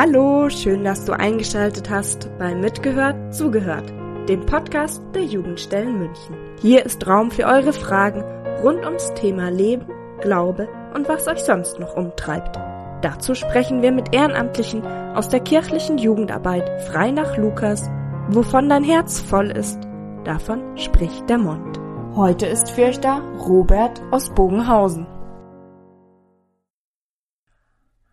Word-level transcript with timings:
Hallo, 0.00 0.48
schön, 0.48 0.84
dass 0.84 1.04
du 1.06 1.12
eingeschaltet 1.12 1.90
hast 1.90 2.30
bei 2.38 2.54
Mitgehört, 2.54 3.34
Zugehört, 3.34 3.92
dem 4.28 4.46
Podcast 4.46 5.02
der 5.12 5.24
Jugendstellen 5.24 5.98
München. 5.98 6.36
Hier 6.60 6.86
ist 6.86 7.04
Raum 7.08 7.32
für 7.32 7.46
eure 7.46 7.72
Fragen 7.72 8.22
rund 8.62 8.84
ums 8.84 9.12
Thema 9.14 9.50
Leben, 9.50 9.86
Glaube 10.20 10.68
und 10.94 11.08
was 11.08 11.26
euch 11.26 11.40
sonst 11.40 11.80
noch 11.80 11.96
umtreibt. 11.96 12.60
Dazu 13.02 13.34
sprechen 13.34 13.82
wir 13.82 13.90
mit 13.90 14.14
Ehrenamtlichen 14.14 14.86
aus 14.86 15.30
der 15.30 15.40
kirchlichen 15.40 15.98
Jugendarbeit 15.98 16.80
frei 16.82 17.10
nach 17.10 17.36
Lukas. 17.36 17.90
Wovon 18.28 18.68
dein 18.68 18.84
Herz 18.84 19.20
voll 19.20 19.50
ist, 19.50 19.80
davon 20.22 20.78
spricht 20.78 21.28
der 21.28 21.38
Mund. 21.38 21.80
Heute 22.14 22.46
ist 22.46 22.70
für 22.70 22.84
euch 22.84 23.00
da 23.00 23.18
Robert 23.48 24.00
aus 24.12 24.30
Bogenhausen. 24.30 25.08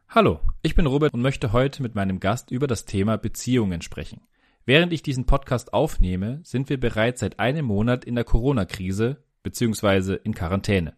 Hallo, 0.10 0.40
ich 0.66 0.74
bin 0.74 0.88
Robert 0.88 1.14
und 1.14 1.22
möchte 1.22 1.54
heute 1.54 1.84
mit 1.84 1.94
meinem 1.94 2.20
Gast 2.20 2.50
über 2.50 2.66
das 2.66 2.86
Thema 2.86 3.20
Beziehungen 3.20 3.84
sprechen. 3.84 4.22
Während 4.66 4.94
ich 4.94 5.04
diesen 5.04 5.28
Podcast 5.28 5.76
aufnehme, 5.76 6.40
sind 6.44 6.70
wir 6.70 6.80
bereits 6.80 7.20
seit 7.20 7.40
einem 7.40 7.66
Monat 7.66 8.04
in 8.04 8.16
der 8.16 8.24
Corona-Krise 8.24 9.24
bzw. 9.44 10.18
in 10.24 10.34
Quarantäne. 10.34 10.98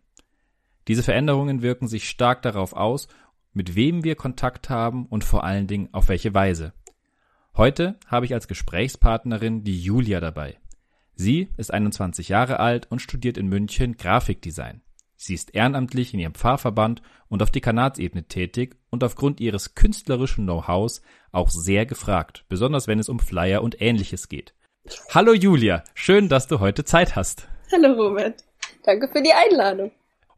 Diese 0.87 1.03
Veränderungen 1.03 1.61
wirken 1.63 1.89
sich 1.89 2.07
stark 2.07 2.43
darauf 2.43 2.71
aus, 2.71 3.09
mit 3.51 3.75
wem 3.75 4.05
wir 4.05 4.15
Kontakt 4.15 4.69
haben 4.69 5.05
und 5.05 5.25
vor 5.25 5.43
allen 5.43 5.67
Dingen 5.67 5.89
auf 5.91 6.07
welche 6.07 6.33
Weise. 6.33 6.71
Heute 7.57 7.99
habe 8.05 8.25
ich 8.25 8.33
als 8.33 8.47
Gesprächspartnerin 8.47 9.65
die 9.65 9.81
Julia 9.81 10.21
dabei. 10.21 10.57
Sie 11.13 11.49
ist 11.57 11.73
21 11.73 12.29
Jahre 12.29 12.61
alt 12.61 12.89
und 12.89 13.01
studiert 13.01 13.37
in 13.37 13.47
München 13.47 13.97
Grafikdesign. 13.97 14.81
Sie 15.19 15.33
ist 15.33 15.55
ehrenamtlich 15.55 16.13
in 16.13 16.19
ihrem 16.19 16.35
Pfarrverband 16.35 17.01
und 17.27 17.41
auf 17.41 17.49
Dekanatsebene 17.49 18.25
tätig 18.25 18.77
und 18.91 19.03
aufgrund 19.03 19.39
ihres 19.39 19.73
künstlerischen 19.73 20.45
Know-hows 20.45 21.01
auch 21.31 21.49
sehr 21.49 21.87
gefragt, 21.87 22.45
besonders 22.49 22.87
wenn 22.87 22.99
es 22.99 23.09
um 23.09 23.19
Flyer 23.19 23.63
und 23.63 23.81
ähnliches 23.81 24.29
geht. 24.29 24.53
Hallo 25.13 25.33
Julia, 25.33 25.83
schön, 25.95 26.29
dass 26.29 26.47
du 26.47 26.59
heute 26.59 26.85
Zeit 26.85 27.15
hast. 27.15 27.47
Hallo 27.71 27.93
Robert, 27.93 28.43
danke 28.83 29.07
für 29.07 29.23
die 29.23 29.33
Einladung. 29.33 29.91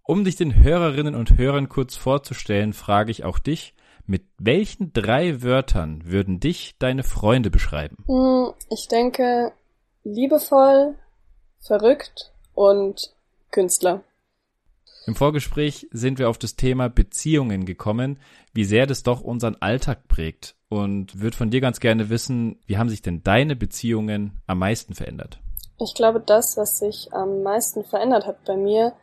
Um 0.03 0.23
dich 0.23 0.37
den 0.37 0.63
Hörerinnen 0.63 1.13
und 1.13 1.37
Hörern 1.37 1.67
kurz 1.67 1.97
vorzustellen, 1.97 2.71
frage 2.71 3.11
ich 3.11 3.25
auch 3.25 3.37
dich, 3.37 3.75
mit 4.07 4.23
welchen 4.39 4.93
drei 4.93 5.43
Wörtern 5.43 6.03
würden 6.05 6.39
dich 6.39 6.77
deine 6.79 7.03
Freunde 7.03 7.51
beschreiben? 7.51 7.97
Hm, 8.07 8.53
ich 8.71 8.87
denke 8.87 9.51
liebevoll, 10.05 10.95
verrückt 11.59 12.31
und 12.55 13.13
Künstler. 13.51 14.03
Im 15.09 15.15
Vorgespräch 15.15 15.87
sind 15.89 16.19
wir 16.19 16.29
auf 16.29 16.37
das 16.37 16.55
Thema 16.55 16.87
Beziehungen 16.87 17.65
gekommen, 17.65 18.19
wie 18.53 18.63
sehr 18.63 18.85
das 18.85 19.01
doch 19.01 19.21
unseren 19.21 19.55
Alltag 19.59 20.07
prägt 20.07 20.53
und 20.69 21.19
würde 21.19 21.35
von 21.35 21.49
dir 21.49 21.61
ganz 21.61 21.79
gerne 21.79 22.11
wissen, 22.11 22.59
wie 22.67 22.77
haben 22.77 22.89
sich 22.89 23.01
denn 23.01 23.23
deine 23.23 23.55
Beziehungen 23.55 24.39
am 24.45 24.59
meisten 24.59 24.93
verändert? 24.93 25.39
Ich 25.79 25.95
glaube, 25.95 26.19
das, 26.19 26.57
was 26.57 26.77
sich 26.77 27.11
am 27.11 27.41
meisten 27.41 27.83
verändert 27.83 28.27
hat 28.27 28.45
bei 28.45 28.55
mir, 28.55 28.93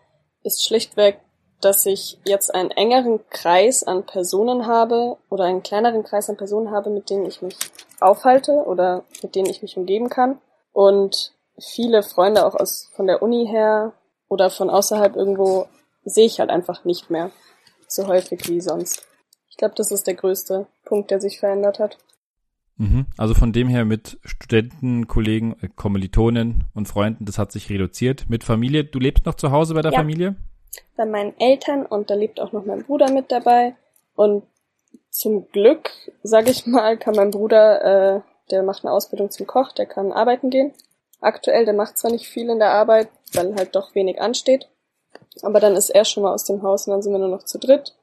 ist 0.44 0.64
schlichtweg, 0.64 1.18
dass 1.60 1.84
ich 1.86 2.20
jetzt 2.24 2.54
einen 2.54 2.70
engeren 2.70 3.18
Kreis 3.28 3.82
an 3.82 4.06
Personen 4.06 4.68
habe 4.68 5.16
oder 5.28 5.46
einen 5.46 5.64
kleineren 5.64 6.04
Kreis 6.04 6.30
an 6.30 6.36
Personen 6.36 6.70
habe, 6.70 6.88
mit 6.88 7.10
denen 7.10 7.26
ich 7.26 7.42
mich 7.42 7.56
aufhalte 7.98 8.52
oder 8.52 9.02
mit 9.24 9.34
denen 9.34 9.50
ich 9.50 9.60
mich 9.60 9.76
umgeben 9.76 10.08
kann 10.08 10.38
und 10.72 11.32
viele 11.58 12.04
Freunde 12.04 12.46
auch 12.46 12.54
aus 12.54 12.92
von 12.94 13.08
der 13.08 13.22
Uni 13.22 13.48
her 13.48 13.92
oder 14.28 14.50
von 14.50 14.70
außerhalb 14.70 15.16
irgendwo 15.16 15.66
sehe 16.06 16.26
ich 16.26 16.40
halt 16.40 16.50
einfach 16.50 16.84
nicht 16.84 17.10
mehr 17.10 17.30
so 17.88 18.06
häufig 18.06 18.48
wie 18.48 18.60
sonst. 18.60 19.06
Ich 19.50 19.56
glaube, 19.56 19.74
das 19.76 19.90
ist 19.90 20.06
der 20.06 20.14
größte 20.14 20.66
Punkt, 20.84 21.10
der 21.10 21.20
sich 21.20 21.38
verändert 21.38 21.78
hat. 21.78 21.98
Mhm. 22.78 23.06
Also 23.16 23.34
von 23.34 23.52
dem 23.52 23.68
her 23.68 23.84
mit 23.84 24.18
Studenten, 24.24 25.08
Kollegen, 25.08 25.56
äh, 25.62 25.68
Kommilitonen 25.74 26.64
und 26.74 26.88
Freunden, 26.88 27.24
das 27.24 27.38
hat 27.38 27.52
sich 27.52 27.70
reduziert. 27.70 28.28
Mit 28.28 28.44
Familie, 28.44 28.84
du 28.84 28.98
lebst 28.98 29.24
noch 29.26 29.34
zu 29.34 29.50
Hause 29.50 29.74
bei 29.74 29.82
der 29.82 29.92
ja. 29.92 29.98
Familie? 29.98 30.36
Bei 30.96 31.06
meinen 31.06 31.34
Eltern 31.38 31.86
und 31.86 32.10
da 32.10 32.14
lebt 32.14 32.38
auch 32.38 32.52
noch 32.52 32.66
mein 32.66 32.84
Bruder 32.84 33.10
mit 33.10 33.32
dabei. 33.32 33.76
Und 34.14 34.44
zum 35.10 35.48
Glück, 35.48 35.90
sage 36.22 36.50
ich 36.50 36.66
mal, 36.66 36.98
kann 36.98 37.16
mein 37.16 37.30
Bruder, 37.30 38.16
äh, 38.16 38.20
der 38.50 38.62
macht 38.62 38.84
eine 38.84 38.92
Ausbildung 38.92 39.30
zum 39.30 39.46
Koch, 39.46 39.72
der 39.72 39.86
kann 39.86 40.12
arbeiten 40.12 40.50
gehen. 40.50 40.72
Aktuell, 41.20 41.64
der 41.64 41.74
macht 41.74 41.96
zwar 41.96 42.10
nicht 42.10 42.26
viel 42.26 42.50
in 42.50 42.58
der 42.58 42.72
Arbeit, 42.72 43.08
weil 43.32 43.54
halt 43.54 43.74
doch 43.74 43.94
wenig 43.94 44.20
ansteht. 44.20 44.68
Aber 45.42 45.60
dann 45.60 45.76
ist 45.76 45.90
er 45.90 46.04
schon 46.04 46.22
mal 46.22 46.32
aus 46.32 46.44
dem 46.44 46.62
Haus 46.62 46.86
und 46.86 46.92
dann 46.92 47.02
sind 47.02 47.12
wir 47.12 47.18
nur 47.18 47.28
noch 47.28 47.44
zu 47.44 47.58
dritt. 47.58 47.94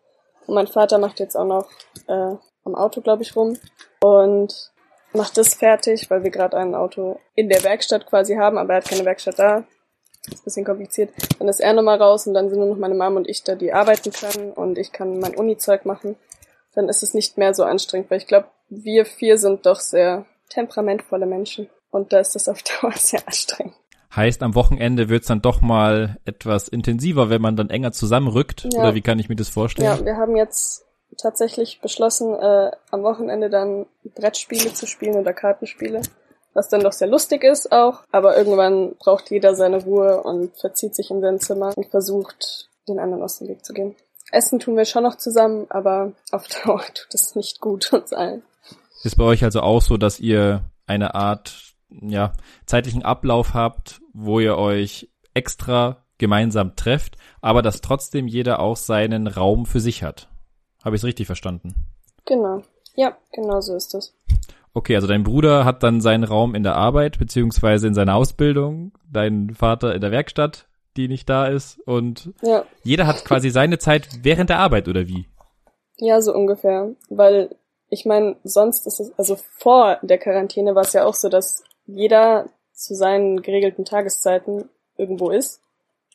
Und 0.46 0.56
mein 0.56 0.68
Vater 0.68 0.98
macht 0.98 1.20
jetzt 1.20 1.36
auch 1.36 1.46
noch 1.46 1.68
äh, 2.08 2.36
am 2.66 2.76
Auto, 2.76 3.02
glaube 3.02 3.24
ich, 3.24 3.36
rum 3.36 3.58
und 4.02 4.72
macht 5.14 5.38
das 5.38 5.54
fertig, 5.54 6.10
weil 6.10 6.24
wir 6.24 6.32
gerade 6.32 6.58
ein 6.58 6.76
Auto 6.76 7.20
in 7.36 7.50
der 7.50 7.64
Werkstatt 7.64 8.06
quasi 8.06 8.36
haben, 8.36 8.58
aber 8.58 8.74
er 8.74 8.78
hat 8.78 8.90
keine 8.90 9.06
Werkstatt 9.06 9.40
da. 9.40 9.64
Ist 10.28 10.42
ein 10.42 10.44
bisschen 10.46 10.66
kompliziert. 10.66 11.10
Dann 11.38 11.50
ist 11.50 11.60
er 11.60 11.74
nochmal 11.74 12.02
raus 12.02 12.28
und 12.28 12.34
dann 12.34 12.50
sind 12.50 12.60
nur 12.60 12.70
noch 12.70 12.78
meine 12.78 12.96
Mom 12.96 13.18
und 13.18 13.28
ich 13.28 13.44
da, 13.44 13.56
die 13.56 13.74
arbeiten 13.74 14.12
können 14.12 14.54
und 14.54 14.78
ich 14.78 14.94
kann 14.94 15.20
mein 15.20 15.36
Uni-Zeug 15.36 15.86
machen. 15.86 16.16
Dann 16.76 16.88
ist 16.88 17.04
es 17.04 17.14
nicht 17.14 17.38
mehr 17.38 17.54
so 17.54 17.64
anstrengend, 17.64 18.10
weil 18.10 18.20
ich 18.20 18.28
glaube, 18.28 18.48
wir 18.70 19.06
vier 19.06 19.38
sind 19.38 19.66
doch 19.66 19.82
sehr 19.82 20.26
temperamentvolle 20.50 21.26
Menschen 21.26 21.70
und 21.92 22.14
da 22.14 22.20
ist 22.20 22.36
das 22.36 22.48
auf 22.48 22.64
Dauer 22.82 22.94
sehr 22.94 23.22
anstrengend. 23.28 23.76
Heißt, 24.16 24.44
am 24.44 24.54
Wochenende 24.54 25.10
wird's 25.10 25.28
dann 25.28 25.42
doch 25.42 25.62
mal 25.62 26.18
etwas 26.26 26.68
intensiver, 26.68 27.30
wenn 27.30 27.42
man 27.42 27.56
dann 27.56 27.70
enger 27.70 27.92
zusammenrückt? 27.92 28.68
Ja. 28.72 28.82
Oder 28.82 28.96
wie 28.96 29.02
kann 29.02 29.18
ich 29.18 29.28
mir 29.28 29.36
das 29.36 29.50
vorstellen? 29.50 29.88
Ja, 29.88 30.06
wir 30.06 30.18
haben 30.18 30.36
jetzt 30.36 30.86
tatsächlich 31.18 31.82
beschlossen, 31.82 32.34
äh, 32.36 32.72
am 32.92 33.04
Wochenende 33.04 33.50
dann 33.50 33.88
Brettspiele 34.16 34.74
zu 34.74 34.86
spielen 34.86 35.16
oder 35.16 35.34
Kartenspiele. 35.34 36.02
Was 36.54 36.70
dann 36.70 36.82
doch 36.82 36.92
sehr 36.92 37.08
lustig 37.08 37.44
ist 37.44 37.72
auch, 37.72 38.04
aber 38.12 38.38
irgendwann 38.38 38.96
braucht 39.00 39.32
jeder 39.32 39.56
seine 39.56 39.84
Ruhe 39.84 40.22
und 40.22 40.56
verzieht 40.58 40.96
sich 40.96 41.10
in 41.10 41.20
sein 41.20 41.40
Zimmer 41.40 41.74
und 41.76 41.88
versucht, 41.88 42.70
den 42.88 43.00
anderen 43.00 43.24
aus 43.24 43.40
dem 43.40 43.48
Weg 43.48 43.66
zu 43.66 43.74
gehen. 43.74 43.96
Essen 44.32 44.60
tun 44.60 44.78
wir 44.78 44.86
schon 44.86 45.04
noch 45.04 45.18
zusammen, 45.18 45.66
aber 45.70 46.12
auf 46.32 46.48
Dauer 46.66 46.84
tut 46.94 47.14
es 47.14 47.36
nicht 47.36 47.60
gut 47.60 47.92
uns 47.94 48.14
allen. 48.14 48.44
Ist 49.04 49.18
bei 49.18 49.24
euch 49.24 49.44
also 49.44 49.62
auch 49.62 49.82
so, 49.82 49.98
dass 49.98 50.20
ihr 50.20 50.64
eine 50.86 51.16
Art 51.16 51.73
ja, 52.02 52.34
zeitlichen 52.66 53.04
Ablauf 53.04 53.54
habt, 53.54 54.02
wo 54.14 54.40
ihr 54.40 54.58
euch 54.58 55.10
extra 55.34 56.04
gemeinsam 56.18 56.76
trefft, 56.76 57.18
aber 57.42 57.62
dass 57.62 57.82
trotzdem 57.82 58.28
jeder 58.28 58.60
auch 58.60 58.78
seinen 58.78 59.28
Raum 59.28 59.66
für 59.66 59.80
sich 59.80 60.04
hat. 60.04 60.30
Habe 60.84 60.96
ich 60.96 61.02
es 61.02 61.06
richtig 61.06 61.28
verstanden? 61.28 61.76
Genau. 62.26 62.62
Ja, 62.96 63.18
genau 63.32 63.60
so 63.62 63.76
ist 63.76 63.94
es. 63.96 64.16
Okay, 64.74 64.96
also 64.96 65.08
dein 65.08 65.24
Bruder 65.24 65.66
hat 65.66 65.84
dann 65.84 66.02
seinen 66.02 66.24
Raum 66.24 66.56
in 66.56 66.64
der 66.64 66.76
Arbeit 66.76 67.20
beziehungsweise 67.20 67.88
in 67.88 67.94
seiner 67.94 68.16
Ausbildung, 68.16 68.92
dein 69.12 69.52
Vater 69.52 69.94
in 69.94 70.02
der 70.02 70.12
Werkstatt, 70.12 70.68
die 70.98 71.08
nicht 71.08 71.30
da 71.30 71.48
ist 71.48 71.80
und 71.86 72.32
ja. 72.42 72.66
jeder 72.84 73.08
hat 73.08 73.26
quasi 73.26 73.50
seine 73.50 73.78
Zeit 73.78 74.08
während 74.22 74.50
der 74.50 74.60
Arbeit 74.60 74.88
oder 74.88 75.08
wie? 75.08 75.28
Ja, 75.98 76.22
so 76.22 76.34
ungefähr, 76.34 76.92
weil 77.10 77.56
ich 77.90 78.06
meine, 78.06 78.38
sonst 78.44 78.88
ist 78.88 79.00
es, 79.00 79.12
also 79.18 79.36
vor 79.36 80.00
der 80.02 80.18
Quarantäne 80.18 80.74
war 80.74 80.82
es 80.82 80.94
ja 80.94 81.06
auch 81.06 81.14
so, 81.14 81.30
dass 81.30 81.64
jeder 81.86 82.50
zu 82.74 82.96
seinen 82.96 83.42
geregelten 83.42 83.86
Tageszeiten 83.86 84.70
irgendwo 84.98 85.30
ist 85.30 85.62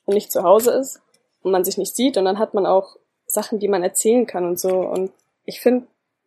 und 0.04 0.14
nicht 0.14 0.32
zu 0.32 0.42
Hause 0.42 0.72
ist 0.72 1.00
und 1.42 1.52
man 1.52 1.64
sich 1.64 1.78
nicht 1.78 1.94
sieht 1.94 2.16
und 2.16 2.24
dann 2.24 2.38
hat 2.38 2.54
man 2.54 2.66
auch 2.66 2.96
Sachen, 3.26 3.58
die 3.58 3.68
man 3.68 3.82
erzählen 3.82 4.26
kann 4.26 4.44
und 4.44 4.58
so 4.58 4.80
und 4.80 5.12
ich 5.44 5.60
finde, 5.60 5.86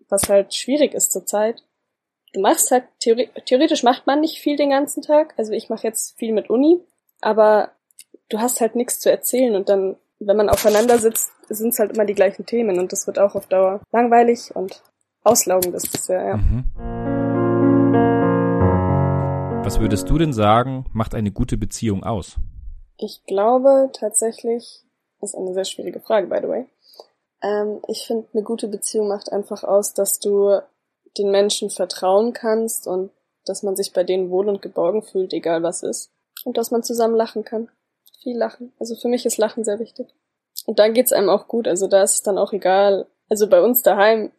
was 0.10 0.30
halt 0.30 0.54
schwierig 0.54 0.94
ist 0.94 1.12
zurzeit, 1.12 1.64
du 2.34 2.42
machst 2.42 2.72
halt, 2.72 2.86
theoretisch 3.00 3.84
macht 3.84 4.08
man 4.08 4.22
nicht 4.22 4.40
viel 4.40 4.58
den 4.58 4.70
ganzen 4.70 5.02
Tag, 5.02 5.34
also 5.38 5.54
ich 5.54 5.70
mache 5.70 5.88
jetzt 5.88 6.18
viel 6.18 6.34
mit 6.34 6.50
Uni, 6.50 6.80
aber 7.22 7.72
du 8.30 8.40
hast 8.40 8.62
halt 8.62 8.76
nichts 8.76 9.00
zu 9.00 9.12
erzählen 9.12 9.56
und 9.56 9.70
dann, 9.70 9.98
wenn 10.20 10.38
man 10.38 10.50
aufeinander 10.50 10.98
sitzt, 10.98 11.32
sind 11.50 11.70
es 11.70 11.80
halt 11.80 11.94
immer 11.94 12.06
die 12.06 12.16
gleichen 12.16 12.46
Themen 12.46 12.80
und 12.80 12.92
das 12.92 13.08
wird 13.08 13.20
auch 13.20 13.36
auf 13.36 13.48
Dauer 13.48 13.82
langweilig 13.92 14.56
und 14.56 14.82
auslaugend 15.24 15.76
ist 15.76 15.94
das 15.94 16.08
ja, 16.08 16.26
ja. 16.26 16.38
Mhm. 16.38 17.01
Was 19.64 19.80
würdest 19.80 20.10
du 20.10 20.18
denn 20.18 20.34
sagen, 20.34 20.86
macht 20.92 21.14
eine 21.14 21.32
gute 21.32 21.56
Beziehung 21.56 22.04
aus? 22.04 22.38
Ich 22.98 23.24
glaube 23.26 23.92
tatsächlich, 23.94 24.82
ist 25.22 25.36
eine 25.36 25.54
sehr 25.54 25.66
schwierige 25.66 26.00
Frage, 26.00 26.28
by 26.28 26.40
the 26.42 26.48
way. 26.48 26.66
Ähm, 27.44 27.80
ich 27.88 28.08
finde, 28.08 28.28
eine 28.34 28.42
gute 28.42 28.68
Beziehung 28.68 29.08
macht 29.08 29.32
einfach 29.32 29.64
aus, 29.64 29.94
dass 29.94 30.20
du 30.20 30.60
den 31.16 31.30
Menschen 31.30 31.70
vertrauen 31.70 32.34
kannst 32.34 32.88
und 32.88 33.12
dass 33.46 33.62
man 33.62 33.76
sich 33.76 33.94
bei 33.94 34.04
denen 34.04 34.32
wohl 34.32 34.50
und 34.50 34.64
geborgen 34.64 35.04
fühlt, 35.04 35.32
egal 35.32 35.62
was 35.62 35.84
ist. 35.84 36.12
Und 36.44 36.58
dass 36.58 36.72
man 36.72 36.82
zusammen 36.82 37.16
lachen 37.16 37.44
kann. 37.44 37.70
Viel 38.24 38.38
lachen. 38.38 38.74
Also 38.80 38.96
für 38.96 39.10
mich 39.10 39.28
ist 39.28 39.38
Lachen 39.38 39.64
sehr 39.64 39.78
wichtig. 39.78 40.08
Und 40.66 40.80
dann 40.80 40.94
geht's 40.94 41.14
einem 41.14 41.30
auch 41.30 41.48
gut. 41.48 41.68
Also 41.68 41.88
da 41.88 42.02
ist 42.02 42.16
es 42.16 42.24
dann 42.24 42.40
auch 42.40 42.52
egal. 42.52 43.06
Also 43.30 43.48
bei 43.48 43.62
uns 43.62 43.84
daheim 43.84 44.32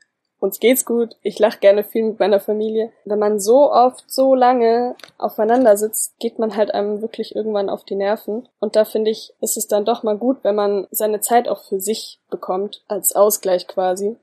uns 0.43 0.59
geht's 0.59 0.85
gut, 0.85 1.17
ich 1.23 1.39
lache 1.39 1.61
gerne 1.61 1.85
viel 1.85 2.03
mit 2.03 2.19
meiner 2.19 2.41
Familie. 2.41 2.91
Wenn 3.05 3.21
man 3.21 3.39
so 3.39 3.73
oft, 3.73 4.11
so 4.11 4.35
lange 4.35 4.97
aufeinander 5.17 5.77
sitzt, 5.77 6.19
geht 6.19 6.41
man 6.41 6.56
halt 6.56 6.75
einem 6.75 7.00
wirklich 7.00 7.37
irgendwann 7.37 7.69
auf 7.69 7.85
die 7.85 7.94
Nerven. 7.94 8.49
Und 8.59 8.75
da 8.75 8.85
finde 8.85 9.12
ich, 9.12 9.33
ist 9.41 9.56
es 9.56 9.69
dann 9.69 9.85
doch 9.85 10.03
mal 10.03 10.19
gut, 10.19 10.39
wenn 10.43 10.56
man 10.56 10.89
seine 10.91 11.21
Zeit 11.21 11.49
auch 11.49 11.62
für 11.62 11.79
sich 11.79 12.21
bekommt, 12.29 12.83
als 12.89 13.15
Ausgleich 13.15 13.69
quasi. 13.69 14.17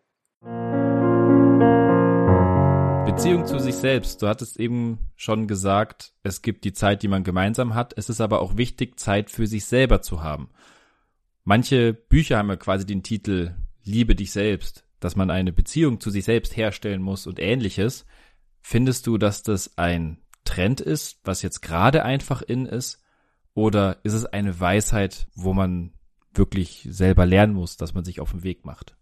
Beziehung 3.05 3.45
zu 3.45 3.57
sich 3.59 3.75
selbst. 3.75 4.21
Du 4.21 4.27
hattest 4.27 4.59
eben 4.59 4.99
schon 5.15 5.47
gesagt, 5.47 6.11
es 6.23 6.41
gibt 6.41 6.65
die 6.65 6.73
Zeit, 6.73 7.01
die 7.01 7.07
man 7.07 7.23
gemeinsam 7.23 7.75
hat. 7.75 7.93
Es 7.95 8.09
ist 8.09 8.19
aber 8.19 8.41
auch 8.41 8.57
wichtig, 8.57 8.99
Zeit 8.99 9.31
für 9.31 9.47
sich 9.47 9.65
selber 9.65 10.01
zu 10.01 10.21
haben. 10.21 10.49
Manche 11.45 11.93
Bücher 11.93 12.37
haben 12.37 12.49
ja 12.49 12.57
quasi 12.57 12.85
den 12.85 13.03
Titel 13.03 13.55
Liebe 13.85 14.15
dich 14.15 14.33
selbst, 14.33 14.83
dass 14.99 15.15
man 15.15 15.31
eine 15.31 15.51
Beziehung 15.51 15.99
zu 15.99 16.09
sich 16.09 16.25
selbst 16.25 16.57
herstellen 16.57 17.01
muss 17.01 17.27
und 17.27 17.39
ähnliches. 17.39 18.05
Findest 18.61 19.07
du, 19.07 19.17
dass 19.17 19.43
das 19.43 19.77
ein 19.77 20.21
Trend 20.43 20.81
ist, 20.81 21.19
was 21.23 21.41
jetzt 21.41 21.61
gerade 21.61 22.03
einfach 22.03 22.41
in 22.41 22.65
ist? 22.65 23.01
Oder 23.53 23.97
ist 24.03 24.13
es 24.13 24.25
eine 24.25 24.59
Weisheit, 24.59 25.27
wo 25.35 25.53
man 25.53 25.93
wirklich 26.33 26.87
selber 26.89 27.25
lernen 27.25 27.53
muss, 27.53 27.77
dass 27.77 27.93
man 27.93 28.05
sich 28.05 28.19
auf 28.19 28.31
den 28.31 28.43
Weg 28.43 28.65
macht? 28.65 28.95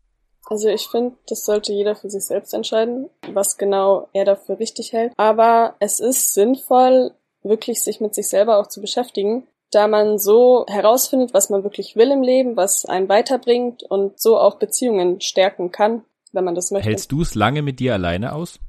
Also 0.49 0.69
ich 0.69 0.87
finde, 0.87 1.17
das 1.27 1.43
sollte 1.43 1.73
jeder 1.73 1.95
für 1.95 2.09
sich 2.09 2.25
selbst 2.25 2.53
entscheiden, 2.53 3.09
was 3.33 3.57
genau 3.57 4.07
er 4.13 4.23
dafür 4.23 4.59
richtig 4.59 4.93
hält. 4.93 5.13
Aber 5.17 5.75
es 5.79 5.99
ist 5.99 6.33
sinnvoll, 6.33 7.11
wirklich 7.43 7.81
sich 7.81 7.99
mit 7.99 8.15
sich 8.15 8.29
selber 8.29 8.57
auch 8.59 8.67
zu 8.67 8.79
beschäftigen, 8.79 9.45
da 9.71 9.87
man 9.87 10.17
so 10.17 10.65
herausfindet, 10.67 11.33
was 11.33 11.49
man 11.49 11.63
wirklich 11.63 11.95
will 11.95 12.11
im 12.11 12.21
Leben, 12.21 12.55
was 12.55 12.85
einen 12.85 13.09
weiterbringt 13.09 13.83
und 13.83 14.19
so 14.19 14.37
auch 14.37 14.55
Beziehungen 14.55 15.19
stärken 15.21 15.71
kann, 15.71 16.05
wenn 16.31 16.45
man 16.45 16.55
das 16.55 16.71
möchte. 16.71 16.89
Hältst 16.89 17.11
du 17.11 17.21
es 17.21 17.35
lange 17.35 17.61
mit 17.61 17.79
dir 17.79 17.93
alleine 17.93 18.33
aus? 18.33 18.59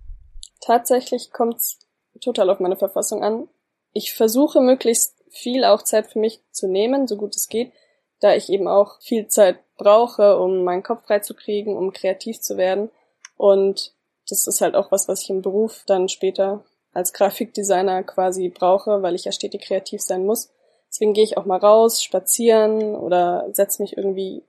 Tatsächlich 0.61 1.31
kommt 1.33 1.57
es 1.57 1.79
total 2.21 2.51
auf 2.51 2.61
meine 2.61 2.77
Verfassung 2.77 3.23
an. 3.23 3.49
Ich 3.93 4.13
versuche 4.13 4.61
möglichst 4.61 5.15
viel 5.31 5.65
auch 5.65 5.83
Zeit 5.83 6.09
für 6.09 6.19
mich 6.19 6.41
zu 6.51 6.67
nehmen, 6.67 7.07
so 7.07 7.17
gut 7.17 7.37
es 7.37 7.49
geht, 7.49 7.73
da 8.21 8.35
ich 8.35 8.49
eben 8.49 8.67
auch 8.67 9.01
viel 9.01 9.29
Zeit 9.29 9.59
brauche, 9.77 10.39
um 10.39 10.65
meinen 10.65 10.83
Kopf 10.83 11.05
freizukriegen, 11.07 11.77
um 11.77 11.93
kreativ 11.93 12.41
zu 12.41 12.57
werden. 12.57 12.91
Und 13.37 13.95
das 14.29 14.47
ist 14.47 14.61
halt 14.61 14.75
auch 14.75 14.91
was, 14.91 15.07
was 15.09 15.23
ich 15.23 15.31
im 15.31 15.43
Beruf 15.43 15.85
dann 15.87 16.09
später 16.09 16.65
als 16.93 17.13
Grafikdesigner 17.13 18.03
quasi 18.03 18.49
brauche, 18.49 19.03
weil 19.03 19.15
ich 19.15 19.25
ja 19.25 19.33
stetig 19.33 19.63
kreativ 19.63 20.03
sein 20.03 20.27
muss. 20.27 20.51
Deswegen 20.89 21.13
gehe 21.13 21.25
ich 21.25 21.37
auch 21.37 21.45
mal 21.45 21.59
raus, 21.59 22.03
spazieren 22.03 22.95
oder 22.95 23.49
setze 23.53 23.83
mich 23.83 23.97
irgendwie 23.97 24.43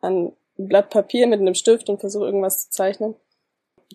an 0.00 0.32
ein 0.58 0.68
Blatt 0.68 0.90
Papier 0.90 1.26
mit 1.26 1.40
einem 1.40 1.54
Stift 1.54 1.88
und 1.88 2.00
versuche 2.00 2.24
irgendwas 2.24 2.64
zu 2.64 2.70
zeichnen, 2.70 3.14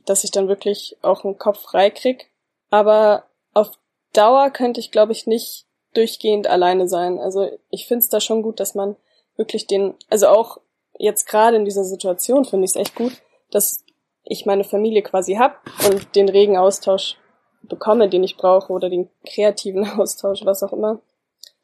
dass 0.05 0.23
ich 0.23 0.31
dann 0.31 0.47
wirklich 0.47 0.97
auch 1.01 1.23
einen 1.23 1.37
Kopf 1.37 1.61
frei 1.61 1.89
krieg. 1.89 2.29
Aber 2.69 3.23
auf 3.53 3.71
Dauer 4.13 4.49
könnte 4.51 4.79
ich, 4.79 4.91
glaube 4.91 5.11
ich, 5.11 5.27
nicht 5.27 5.65
durchgehend 5.93 6.47
alleine 6.47 6.87
sein. 6.87 7.19
Also 7.19 7.49
ich 7.69 7.87
finde 7.87 8.03
es 8.03 8.09
da 8.09 8.19
schon 8.19 8.41
gut, 8.41 8.59
dass 8.59 8.75
man 8.75 8.95
wirklich 9.35 9.67
den, 9.67 9.95
also 10.09 10.27
auch 10.27 10.59
jetzt 10.97 11.27
gerade 11.27 11.57
in 11.57 11.65
dieser 11.65 11.83
Situation 11.83 12.45
finde 12.45 12.65
ich 12.65 12.71
es 12.71 12.75
echt 12.75 12.95
gut, 12.95 13.13
dass 13.51 13.83
ich 14.23 14.45
meine 14.45 14.63
Familie 14.63 15.01
quasi 15.01 15.35
hab 15.35 15.61
und 15.89 16.15
den 16.15 16.29
regen 16.29 16.57
Austausch 16.57 17.17
bekomme, 17.63 18.09
den 18.09 18.23
ich 18.23 18.37
brauche 18.37 18.71
oder 18.71 18.89
den 18.89 19.09
kreativen 19.25 19.89
Austausch, 19.99 20.45
was 20.45 20.63
auch 20.63 20.73
immer. 20.73 20.99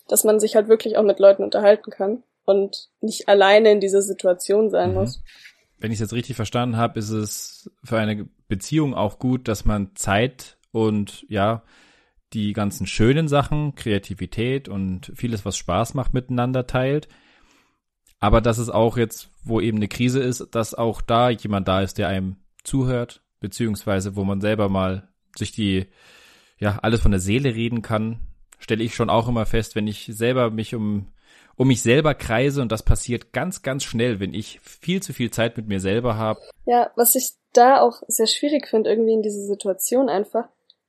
Dass 0.08 0.24
man 0.24 0.40
sich 0.40 0.56
halt 0.56 0.68
wirklich 0.68 0.98
auch 0.98 1.04
mit 1.04 1.20
Leuten 1.20 1.44
unterhalten 1.44 1.92
kann 1.92 2.24
und 2.46 2.90
nicht 3.02 3.30
alleine 3.30 3.72
in 3.72 3.80
dieser 3.80 4.02
Situation 4.02 4.70
sein 4.70 4.90
mhm. 4.90 4.96
muss. 4.96 5.24
Wenn 5.80 5.92
ich 5.92 5.98
es 5.98 6.02
jetzt 6.02 6.14
richtig 6.14 6.36
verstanden 6.36 6.78
habe, 6.78 7.00
ist 7.00 7.10
es 7.10 7.72
für 7.84 7.98
eine 7.98 8.28
Beziehung 8.48 8.94
auch 8.94 9.20
gut, 9.20 9.48
dass 9.48 9.66
man 9.66 9.96
Zeit 9.96 10.58
und 10.72 11.26
ja, 11.30 11.64
die 12.34 12.54
ganzen 12.54 12.88
schönen 12.88 13.28
Sachen, 13.28 13.76
Kreativität 13.76 14.68
und 14.68 15.12
vieles, 15.16 15.46
was 15.46 15.58
Spaß 15.58 15.94
macht, 15.94 16.14
miteinander 16.14 16.68
teilt. 16.68 17.08
Aber 18.20 18.42
dass 18.42 18.58
es 18.58 18.70
auch 18.70 18.98
jetzt, 18.98 19.30
wo 19.44 19.60
eben 19.60 19.78
eine 19.78 19.88
Krise 19.88 20.22
ist, 20.22 20.48
dass 20.52 20.74
auch 20.74 21.02
da 21.02 21.30
jemand 21.30 21.68
da 21.68 21.82
ist, 21.82 21.98
der 21.98 22.08
einem 22.08 22.38
zuhört, 22.64 23.22
beziehungsweise 23.40 24.16
wo 24.16 24.24
man 24.24 24.42
selber 24.42 24.70
mal 24.70 25.10
sich 25.38 25.52
die, 25.52 25.88
ja, 26.58 26.80
alles 26.82 27.02
von 27.02 27.12
der 27.12 27.20
Seele 27.20 27.54
reden 27.54 27.82
kann, 27.82 28.22
stelle 28.64 28.84
ich 28.84 28.96
schon 28.96 29.10
auch 29.10 29.28
immer 29.28 29.46
fest, 29.46 29.76
wenn 29.76 29.88
ich 29.88 30.10
selber 30.12 30.50
mich 30.50 30.74
um, 30.74 31.08
um 31.56 31.68
mich 31.68 31.82
selber 31.82 32.16
kreise 32.16 32.62
und 32.62 32.72
das 32.72 32.82
passiert 32.82 33.34
ganz, 33.34 33.62
ganz 33.62 33.84
schnell, 33.84 34.20
wenn 34.20 34.34
ich 34.34 34.60
viel 34.62 35.04
zu 35.04 35.14
viel 35.14 35.32
Zeit 35.32 35.58
mit 35.58 35.68
mir 35.68 35.80
selber 35.80 36.16
habe. 36.16 36.40
Ja, 36.66 36.92
was 36.96 37.16
ich 37.16 37.34
da 37.52 37.82
auch 37.82 38.02
sehr 38.08 38.28
schwierig 38.28 38.68
finde, 38.68 38.90
irgendwie 38.90 39.14
in 39.14 39.22
dieser 39.22 39.46
Situation 39.46 40.10
einfach, 40.10 40.48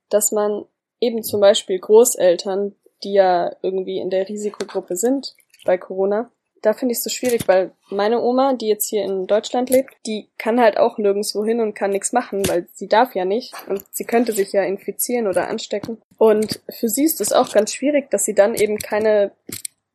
dass 0.09 0.31
man 0.31 0.65
eben 1.01 1.21
zum 1.21 1.41
Beispiel 1.41 1.77
Großeltern, 1.77 2.73
die 3.03 3.13
ja 3.13 3.53
irgendwie 3.61 3.99
in 3.99 4.09
der 4.09 4.27
Risikogruppe 4.29 4.95
sind 4.95 5.35
bei 5.65 5.77
Corona, 5.77 6.31
da 6.65 6.73
finde 6.73 6.93
ich 6.93 6.97
es 6.97 7.03
so 7.03 7.09
schwierig, 7.09 7.47
weil 7.47 7.71
meine 7.89 8.21
Oma, 8.21 8.53
die 8.53 8.67
jetzt 8.67 8.89
hier 8.89 9.03
in 9.05 9.27
Deutschland 9.27 9.69
lebt, 9.69 9.93
die 10.07 10.29
kann 10.37 10.59
halt 10.59 10.77
auch 10.77 10.97
nirgendwo 10.97 11.45
hin 11.45 11.59
und 11.59 11.75
kann 11.75 11.91
nichts 11.91 12.11
machen, 12.11 12.47
weil 12.47 12.67
sie 12.73 12.87
darf 12.87 13.13
ja 13.13 13.23
nicht 13.23 13.53
und 13.67 13.83
sie 13.91 14.05
könnte 14.05 14.31
sich 14.31 14.51
ja 14.51 14.63
infizieren 14.63 15.27
oder 15.27 15.47
anstecken. 15.47 16.01
Und 16.17 16.61
für 16.69 16.89
sie 16.89 17.03
ist 17.03 17.21
es 17.21 17.33
auch 17.33 17.51
ganz 17.51 17.73
schwierig, 17.73 18.09
dass 18.09 18.25
sie 18.25 18.33
dann 18.33 18.55
eben 18.55 18.79
keine 18.79 19.31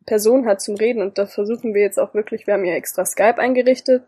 Person 0.07 0.47
hat 0.47 0.63
zum 0.63 0.77
Reden 0.77 1.03
und 1.03 1.19
da 1.19 1.27
versuchen 1.27 1.75
wir 1.75 1.83
jetzt 1.83 1.99
auch 1.99 2.15
wirklich, 2.15 2.47
wir 2.47 2.55
haben 2.55 2.65
ihr 2.65 2.75
extra 2.75 3.05
Skype 3.05 3.39
eingerichtet, 3.39 4.05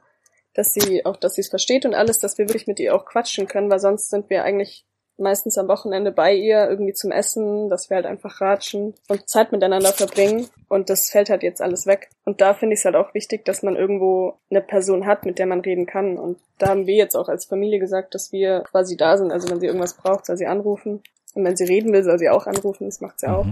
dass 0.54 0.72
sie 0.72 1.04
auch, 1.04 1.16
dass 1.16 1.34
sie 1.34 1.40
es 1.40 1.48
versteht 1.48 1.84
und 1.84 1.94
alles, 1.94 2.18
dass 2.18 2.38
wir 2.38 2.48
wirklich 2.48 2.66
mit 2.66 2.78
ihr 2.78 2.94
auch 2.94 3.06
quatschen 3.06 3.48
können, 3.48 3.70
weil 3.70 3.80
sonst 3.80 4.10
sind 4.10 4.30
wir 4.30 4.44
eigentlich 4.44 4.84
meistens 5.18 5.58
am 5.58 5.68
Wochenende 5.68 6.12
bei 6.12 6.34
ihr, 6.34 6.68
irgendwie 6.68 6.92
zum 6.92 7.10
Essen, 7.10 7.68
dass 7.68 7.90
wir 7.90 7.96
halt 7.96 8.06
einfach 8.06 8.40
ratschen 8.40 8.94
und 9.08 9.28
Zeit 9.28 9.52
miteinander 9.52 9.92
verbringen. 9.92 10.48
Und 10.68 10.90
das 10.90 11.10
fällt 11.10 11.30
halt 11.30 11.42
jetzt 11.42 11.62
alles 11.62 11.86
weg. 11.86 12.10
Und 12.24 12.40
da 12.40 12.54
finde 12.54 12.74
ich 12.74 12.80
es 12.80 12.84
halt 12.84 12.96
auch 12.96 13.14
wichtig, 13.14 13.44
dass 13.44 13.62
man 13.62 13.76
irgendwo 13.76 14.34
eine 14.50 14.60
Person 14.60 15.06
hat, 15.06 15.24
mit 15.24 15.38
der 15.38 15.46
man 15.46 15.60
reden 15.60 15.86
kann. 15.86 16.18
Und 16.18 16.38
da 16.58 16.68
haben 16.68 16.86
wir 16.86 16.96
jetzt 16.96 17.16
auch 17.16 17.28
als 17.28 17.46
Familie 17.46 17.78
gesagt, 17.78 18.14
dass 18.14 18.32
wir 18.32 18.60
quasi 18.60 18.96
da 18.96 19.16
sind. 19.16 19.32
Also 19.32 19.48
wenn 19.48 19.60
sie 19.60 19.66
irgendwas 19.66 19.94
braucht, 19.94 20.26
soll 20.26 20.36
sie 20.36 20.46
anrufen. 20.46 21.02
Und 21.34 21.44
wenn 21.44 21.56
sie 21.56 21.64
reden 21.64 21.92
will, 21.92 22.04
soll 22.04 22.18
sie 22.18 22.28
auch 22.28 22.46
anrufen. 22.46 22.86
Das 22.86 23.00
macht 23.00 23.20
sie 23.20 23.28
mhm. 23.28 23.34
auch. 23.34 23.46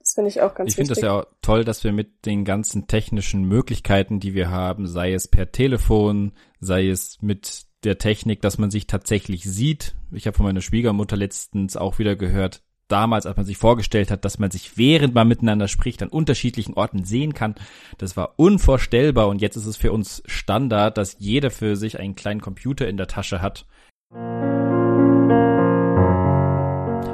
Das 0.00 0.14
finde 0.14 0.30
ich 0.30 0.40
auch 0.42 0.54
ganz 0.54 0.70
Ich 0.70 0.76
finde 0.76 0.94
das 0.94 1.00
ja 1.00 1.24
toll, 1.42 1.64
dass 1.64 1.84
wir 1.84 1.92
mit 1.92 2.26
den 2.26 2.44
ganzen 2.44 2.88
technischen 2.88 3.44
Möglichkeiten, 3.44 4.18
die 4.18 4.34
wir 4.34 4.50
haben, 4.50 4.88
sei 4.88 5.12
es 5.12 5.28
per 5.28 5.52
Telefon, 5.52 6.32
sei 6.58 6.88
es 6.88 7.18
mit 7.22 7.66
der 7.84 7.98
Technik, 7.98 8.40
dass 8.40 8.58
man 8.58 8.70
sich 8.70 8.86
tatsächlich 8.86 9.44
sieht. 9.44 9.94
Ich 10.12 10.26
habe 10.26 10.36
von 10.36 10.46
meiner 10.46 10.60
Schwiegermutter 10.60 11.16
letztens 11.16 11.76
auch 11.76 11.98
wieder 11.98 12.16
gehört, 12.16 12.62
damals, 12.88 13.26
als 13.26 13.36
man 13.36 13.46
sich 13.46 13.56
vorgestellt 13.56 14.10
hat, 14.10 14.24
dass 14.24 14.38
man 14.38 14.50
sich 14.50 14.76
während 14.76 15.14
man 15.14 15.26
miteinander 15.26 15.66
spricht, 15.66 16.02
an 16.02 16.08
unterschiedlichen 16.08 16.74
Orten 16.74 17.04
sehen 17.04 17.34
kann. 17.34 17.54
Das 17.98 18.16
war 18.16 18.34
unvorstellbar 18.36 19.28
und 19.28 19.40
jetzt 19.40 19.56
ist 19.56 19.66
es 19.66 19.76
für 19.76 19.92
uns 19.92 20.22
Standard, 20.26 20.98
dass 20.98 21.16
jeder 21.18 21.50
für 21.50 21.76
sich 21.76 21.98
einen 21.98 22.14
kleinen 22.14 22.40
Computer 22.40 22.86
in 22.86 22.96
der 22.96 23.06
Tasche 23.08 23.40
hat. 23.40 23.66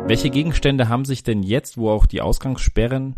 Welche 0.08 0.30
Gegenstände 0.30 0.88
haben 0.88 1.04
sich 1.04 1.22
denn 1.22 1.42
jetzt, 1.42 1.76
wo 1.76 1.90
auch 1.90 2.06
die 2.06 2.22
Ausgangssperren 2.22 3.16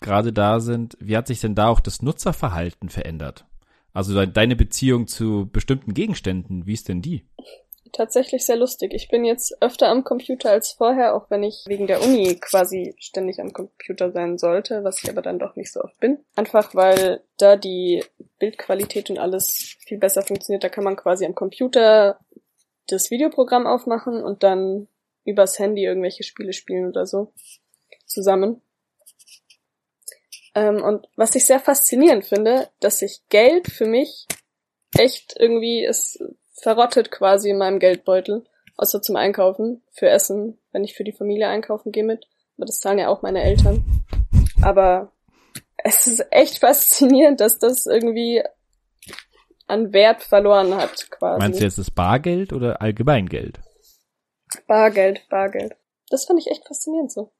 gerade 0.00 0.32
da 0.32 0.60
sind, 0.60 0.98
wie 1.00 1.16
hat 1.16 1.26
sich 1.26 1.40
denn 1.40 1.54
da 1.54 1.68
auch 1.68 1.80
das 1.80 2.02
Nutzerverhalten 2.02 2.88
verändert? 2.88 3.46
Also 3.94 4.26
deine 4.26 4.56
Beziehung 4.56 5.06
zu 5.06 5.48
bestimmten 5.50 5.94
Gegenständen, 5.94 6.66
wie 6.66 6.74
ist 6.74 6.88
denn 6.88 7.00
die? 7.00 7.26
Tatsächlich 7.92 8.44
sehr 8.44 8.56
lustig. 8.56 8.92
Ich 8.92 9.08
bin 9.08 9.24
jetzt 9.24 9.62
öfter 9.62 9.88
am 9.88 10.02
Computer 10.02 10.50
als 10.50 10.72
vorher, 10.72 11.14
auch 11.14 11.30
wenn 11.30 11.44
ich 11.44 11.62
wegen 11.68 11.86
der 11.86 12.02
Uni 12.02 12.36
quasi 12.40 12.96
ständig 12.98 13.38
am 13.40 13.52
Computer 13.52 14.10
sein 14.10 14.36
sollte, 14.36 14.82
was 14.82 15.00
ich 15.02 15.08
aber 15.08 15.22
dann 15.22 15.38
doch 15.38 15.54
nicht 15.54 15.72
so 15.72 15.80
oft 15.80 15.98
bin. 16.00 16.18
Einfach 16.34 16.74
weil 16.74 17.22
da 17.38 17.54
die 17.54 18.02
Bildqualität 18.40 19.10
und 19.10 19.18
alles 19.18 19.76
viel 19.78 19.98
besser 19.98 20.22
funktioniert. 20.22 20.64
Da 20.64 20.70
kann 20.70 20.82
man 20.82 20.96
quasi 20.96 21.24
am 21.24 21.36
Computer 21.36 22.18
das 22.88 23.12
Videoprogramm 23.12 23.68
aufmachen 23.68 24.24
und 24.24 24.42
dann 24.42 24.88
übers 25.24 25.60
Handy 25.60 25.84
irgendwelche 25.84 26.24
Spiele 26.24 26.52
spielen 26.52 26.88
oder 26.88 27.06
so 27.06 27.32
zusammen. 28.06 28.60
Ähm, 30.54 30.82
und 30.82 31.06
was 31.16 31.34
ich 31.34 31.46
sehr 31.46 31.60
faszinierend 31.60 32.24
finde, 32.24 32.68
dass 32.80 32.98
sich 32.98 33.22
Geld 33.28 33.68
für 33.68 33.86
mich 33.86 34.26
echt 34.96 35.34
irgendwie, 35.38 35.84
es 35.84 36.18
verrottet 36.62 37.10
quasi 37.10 37.50
in 37.50 37.58
meinem 37.58 37.78
Geldbeutel. 37.78 38.44
Außer 38.76 39.00
zum 39.02 39.14
Einkaufen, 39.14 39.82
für 39.92 40.08
Essen, 40.08 40.58
wenn 40.72 40.82
ich 40.82 40.94
für 40.94 41.04
die 41.04 41.12
Familie 41.12 41.48
einkaufen 41.48 41.92
gehe 41.92 42.02
mit. 42.02 42.26
Aber 42.56 42.66
das 42.66 42.80
zahlen 42.80 42.98
ja 42.98 43.08
auch 43.08 43.22
meine 43.22 43.42
Eltern. 43.42 43.84
Aber 44.62 45.12
es 45.76 46.06
ist 46.06 46.26
echt 46.30 46.58
faszinierend, 46.60 47.40
dass 47.40 47.58
das 47.58 47.86
irgendwie 47.86 48.42
an 49.66 49.92
Wert 49.92 50.22
verloren 50.22 50.74
hat, 50.74 51.10
quasi. 51.10 51.38
Meinst 51.40 51.60
du 51.60 51.64
jetzt 51.64 51.78
das 51.78 51.90
Bargeld 51.90 52.52
oder 52.52 52.82
Allgemeingeld? 52.82 53.60
Bargeld, 54.66 55.26
Bargeld. 55.28 55.76
Das 56.10 56.26
fand 56.26 56.40
ich 56.40 56.50
echt 56.50 56.66
faszinierend 56.66 57.12
so. 57.12 57.32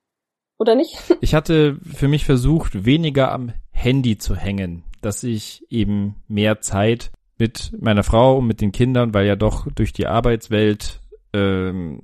Oder 0.59 0.75
nicht? 0.75 0.97
ich 1.21 1.35
hatte 1.35 1.79
für 1.83 2.09
mich 2.09 2.25
versucht, 2.25 2.85
weniger 2.85 3.33
am 3.33 3.53
Handy 3.71 4.19
zu 4.19 4.37
hängen, 4.37 4.85
dass 5.01 5.23
ich 5.23 5.65
eben 5.71 6.17
mehr 6.29 6.61
Zeit 6.61 7.11
mit 7.39 7.73
meiner 7.81 8.05
Frau 8.05 8.39
und 8.39 8.47
mit 8.47 8.61
den 8.61 8.73
Kindern, 8.73 9.13
weil 9.13 9.27
ja 9.27 9.37
doch 9.37 9.67
durch 9.75 9.93
die 9.93 10.07
Arbeitswelt, 10.07 11.01
ähm, 11.33 12.01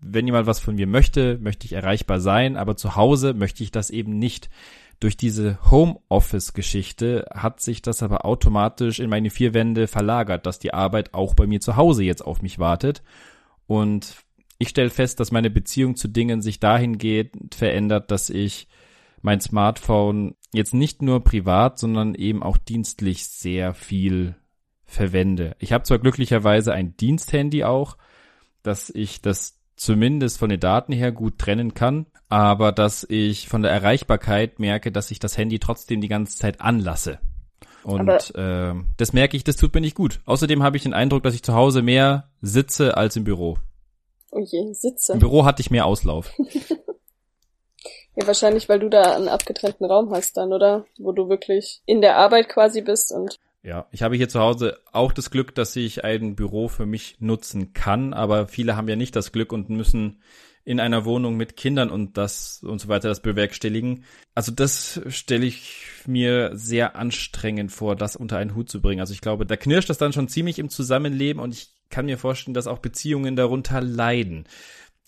wenn 0.00 0.26
jemand 0.26 0.46
was 0.46 0.60
von 0.60 0.74
mir 0.74 0.86
möchte, 0.86 1.38
möchte 1.38 1.66
ich 1.66 1.72
erreichbar 1.72 2.20
sein, 2.20 2.56
aber 2.56 2.76
zu 2.76 2.96
Hause 2.96 3.34
möchte 3.34 3.62
ich 3.62 3.70
das 3.70 3.90
eben 3.90 4.18
nicht. 4.18 4.50
Durch 5.00 5.16
diese 5.16 5.58
Homeoffice-Geschichte 5.70 7.26
hat 7.34 7.60
sich 7.60 7.82
das 7.82 8.02
aber 8.02 8.24
automatisch 8.24 9.00
in 9.00 9.10
meine 9.10 9.30
vier 9.30 9.52
Wände 9.52 9.86
verlagert, 9.86 10.46
dass 10.46 10.58
die 10.58 10.72
Arbeit 10.72 11.12
auch 11.12 11.34
bei 11.34 11.46
mir 11.46 11.60
zu 11.60 11.76
Hause 11.76 12.04
jetzt 12.04 12.22
auf 12.22 12.42
mich 12.42 12.58
wartet. 12.58 13.02
Und 13.66 14.23
Ich 14.64 14.70
stelle 14.70 14.88
fest, 14.88 15.20
dass 15.20 15.30
meine 15.30 15.50
Beziehung 15.50 15.94
zu 15.94 16.08
Dingen 16.08 16.40
sich 16.40 16.58
dahingehend 16.58 17.54
verändert, 17.54 18.10
dass 18.10 18.30
ich 18.30 18.66
mein 19.20 19.38
Smartphone 19.42 20.36
jetzt 20.54 20.72
nicht 20.72 21.02
nur 21.02 21.22
privat, 21.22 21.78
sondern 21.78 22.14
eben 22.14 22.42
auch 22.42 22.56
dienstlich 22.56 23.26
sehr 23.28 23.74
viel 23.74 24.36
verwende. 24.86 25.54
Ich 25.58 25.74
habe 25.74 25.84
zwar 25.84 25.98
glücklicherweise 25.98 26.72
ein 26.72 26.96
Diensthandy 26.96 27.64
auch, 27.64 27.98
dass 28.62 28.88
ich 28.88 29.20
das 29.20 29.60
zumindest 29.76 30.38
von 30.38 30.48
den 30.48 30.60
Daten 30.60 30.94
her 30.94 31.12
gut 31.12 31.38
trennen 31.38 31.74
kann, 31.74 32.06
aber 32.30 32.72
dass 32.72 33.04
ich 33.06 33.48
von 33.48 33.60
der 33.60 33.70
Erreichbarkeit 33.70 34.60
merke, 34.60 34.90
dass 34.90 35.10
ich 35.10 35.18
das 35.18 35.36
Handy 35.36 35.58
trotzdem 35.58 36.00
die 36.00 36.08
ganze 36.08 36.38
Zeit 36.38 36.62
anlasse. 36.62 37.18
Und 37.82 38.34
äh, 38.34 38.72
das 38.96 39.12
merke 39.12 39.36
ich, 39.36 39.44
das 39.44 39.56
tut 39.56 39.74
mir 39.74 39.82
nicht 39.82 39.94
gut. 39.94 40.20
Außerdem 40.24 40.62
habe 40.62 40.78
ich 40.78 40.84
den 40.84 40.94
Eindruck, 40.94 41.22
dass 41.22 41.34
ich 41.34 41.42
zu 41.42 41.52
Hause 41.52 41.82
mehr 41.82 42.30
sitze 42.40 42.96
als 42.96 43.14
im 43.16 43.24
Büro. 43.24 43.58
Oh 44.34 44.40
je, 44.40 44.72
sitze. 44.72 45.12
Im 45.12 45.20
Büro 45.20 45.44
hatte 45.44 45.62
ich 45.62 45.70
mehr 45.70 45.86
Auslauf. 45.86 46.32
ja, 48.16 48.26
wahrscheinlich, 48.26 48.68
weil 48.68 48.80
du 48.80 48.88
da 48.88 49.14
einen 49.14 49.28
abgetrennten 49.28 49.86
Raum 49.86 50.10
hast 50.10 50.36
dann, 50.36 50.52
oder? 50.52 50.84
Wo 50.98 51.12
du 51.12 51.28
wirklich 51.28 51.82
in 51.86 52.00
der 52.00 52.16
Arbeit 52.16 52.48
quasi 52.48 52.82
bist 52.82 53.12
und 53.12 53.38
ja, 53.62 53.86
ich 53.92 54.02
habe 54.02 54.16
hier 54.16 54.28
zu 54.28 54.40
Hause 54.40 54.78
auch 54.92 55.10
das 55.12 55.30
Glück, 55.30 55.54
dass 55.54 55.74
ich 55.74 56.04
ein 56.04 56.36
Büro 56.36 56.68
für 56.68 56.84
mich 56.84 57.16
nutzen 57.20 57.72
kann, 57.72 58.12
aber 58.12 58.46
viele 58.46 58.76
haben 58.76 58.88
ja 58.88 58.96
nicht 58.96 59.16
das 59.16 59.32
Glück 59.32 59.54
und 59.54 59.70
müssen 59.70 60.20
in 60.64 60.80
einer 60.80 61.04
Wohnung 61.04 61.36
mit 61.36 61.56
Kindern 61.56 61.90
und 61.90 62.16
das 62.16 62.62
und 62.62 62.80
so 62.80 62.88
weiter 62.88 63.08
das 63.08 63.20
bewerkstelligen. 63.20 64.04
Also 64.34 64.50
das 64.50 65.00
stelle 65.08 65.46
ich 65.46 65.86
mir 66.06 66.52
sehr 66.54 66.96
anstrengend 66.96 67.70
vor, 67.70 67.96
das 67.96 68.16
unter 68.16 68.38
einen 68.38 68.54
Hut 68.54 68.70
zu 68.70 68.80
bringen. 68.80 69.00
Also 69.00 69.12
ich 69.12 69.20
glaube, 69.20 69.46
da 69.46 69.56
knirscht 69.56 69.90
das 69.90 69.98
dann 69.98 70.12
schon 70.12 70.28
ziemlich 70.28 70.58
im 70.58 70.70
Zusammenleben 70.70 71.40
und 71.40 71.52
ich 71.52 71.70
kann 71.90 72.06
mir 72.06 72.18
vorstellen, 72.18 72.54
dass 72.54 72.66
auch 72.66 72.78
Beziehungen 72.78 73.36
darunter 73.36 73.80
leiden. 73.80 74.46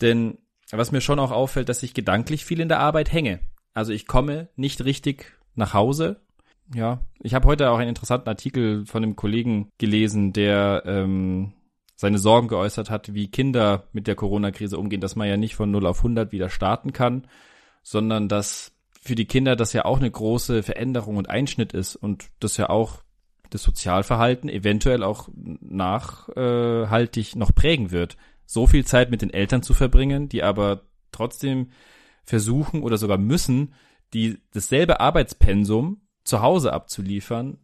Denn 0.01 0.37
was 0.71 0.91
mir 0.91 1.01
schon 1.01 1.19
auch 1.19 1.31
auffällt, 1.31 1.69
dass 1.69 1.83
ich 1.83 1.93
gedanklich 1.93 2.45
viel 2.45 2.59
in 2.59 2.69
der 2.69 2.79
Arbeit 2.79 3.11
hänge. 3.11 3.39
Also 3.73 3.93
ich 3.93 4.05
komme 4.05 4.49
nicht 4.55 4.85
richtig 4.85 5.33
nach 5.55 5.73
Hause 5.73 6.21
ja, 6.73 6.99
ich 7.19 7.33
habe 7.33 7.47
heute 7.47 7.69
auch 7.69 7.77
einen 7.77 7.89
interessanten 7.89 8.29
Artikel 8.29 8.85
von 8.85 9.03
einem 9.03 9.15
Kollegen 9.15 9.71
gelesen, 9.77 10.33
der 10.33 10.83
ähm, 10.85 11.53
seine 11.97 12.19
Sorgen 12.19 12.47
geäußert 12.47 12.89
hat, 12.89 13.13
wie 13.13 13.29
Kinder 13.29 13.87
mit 13.91 14.07
der 14.07 14.15
Corona-Krise 14.15 14.77
umgehen, 14.77 15.01
dass 15.01 15.15
man 15.15 15.27
ja 15.27 15.35
nicht 15.35 15.55
von 15.55 15.71
0 15.71 15.87
auf 15.87 15.97
100 15.97 16.31
wieder 16.31 16.49
starten 16.49 16.93
kann, 16.93 17.27
sondern 17.81 18.29
dass 18.29 18.71
für 19.01 19.15
die 19.15 19.25
Kinder 19.25 19.55
das 19.55 19.73
ja 19.73 19.83
auch 19.83 19.97
eine 19.97 20.11
große 20.11 20.63
Veränderung 20.63 21.17
und 21.17 21.29
Einschnitt 21.29 21.73
ist 21.73 21.95
und 21.95 22.27
das 22.39 22.55
ja 22.57 22.69
auch 22.69 23.01
das 23.49 23.63
Sozialverhalten 23.63 24.49
eventuell 24.49 25.03
auch 25.03 25.29
nachhaltig 25.33 27.35
noch 27.35 27.55
prägen 27.55 27.91
wird. 27.91 28.15
So 28.45 28.67
viel 28.67 28.85
Zeit 28.85 29.09
mit 29.09 29.21
den 29.21 29.33
Eltern 29.33 29.63
zu 29.63 29.73
verbringen, 29.73 30.29
die 30.29 30.43
aber 30.43 30.83
trotzdem 31.11 31.71
versuchen 32.23 32.83
oder 32.83 32.97
sogar 32.97 33.17
müssen, 33.17 33.73
die 34.13 34.37
dasselbe 34.53 34.99
Arbeitspensum 34.99 36.01
zu 36.23 36.41
Hause 36.41 36.73
abzuliefern, 36.73 37.57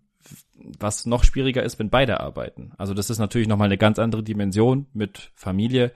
was 0.55 1.05
noch 1.05 1.23
schwieriger 1.23 1.63
ist, 1.63 1.79
wenn 1.79 1.89
beide 1.89 2.19
arbeiten. 2.19 2.71
Also 2.77 2.93
das 2.93 3.09
ist 3.09 3.19
natürlich 3.19 3.47
nochmal 3.47 3.67
eine 3.67 3.77
ganz 3.77 3.99
andere 3.99 4.23
Dimension 4.23 4.87
mit 4.93 5.31
Familie. 5.35 5.91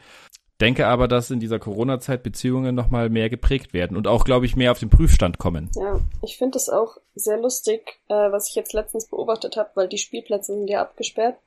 Denke 0.59 0.87
aber, 0.87 1.07
dass 1.07 1.29
in 1.29 1.39
dieser 1.39 1.59
Corona-Zeit 1.59 2.23
Beziehungen 2.23 2.73
nochmal 2.73 3.09
mehr 3.09 3.29
geprägt 3.29 3.73
werden 3.73 3.95
und 3.95 4.07
auch, 4.07 4.23
glaube 4.23 4.47
ich, 4.47 4.55
mehr 4.55 4.71
auf 4.71 4.79
den 4.79 4.89
Prüfstand 4.89 5.37
kommen. 5.37 5.69
Ja, 5.75 5.99
ich 6.23 6.37
finde 6.37 6.57
es 6.57 6.67
auch 6.67 6.97
sehr 7.13 7.37
lustig, 7.37 7.99
äh, 8.09 8.31
was 8.31 8.49
ich 8.49 8.55
jetzt 8.55 8.73
letztens 8.73 9.07
beobachtet 9.07 9.55
habe, 9.55 9.69
weil 9.75 9.87
die 9.87 9.99
Spielplätze 9.99 10.53
sind 10.53 10.67
ja 10.67 10.81
abgesperrt. 10.81 11.37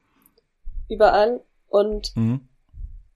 Überall. 0.89 1.41
Und 1.69 2.17
mhm. 2.17 2.49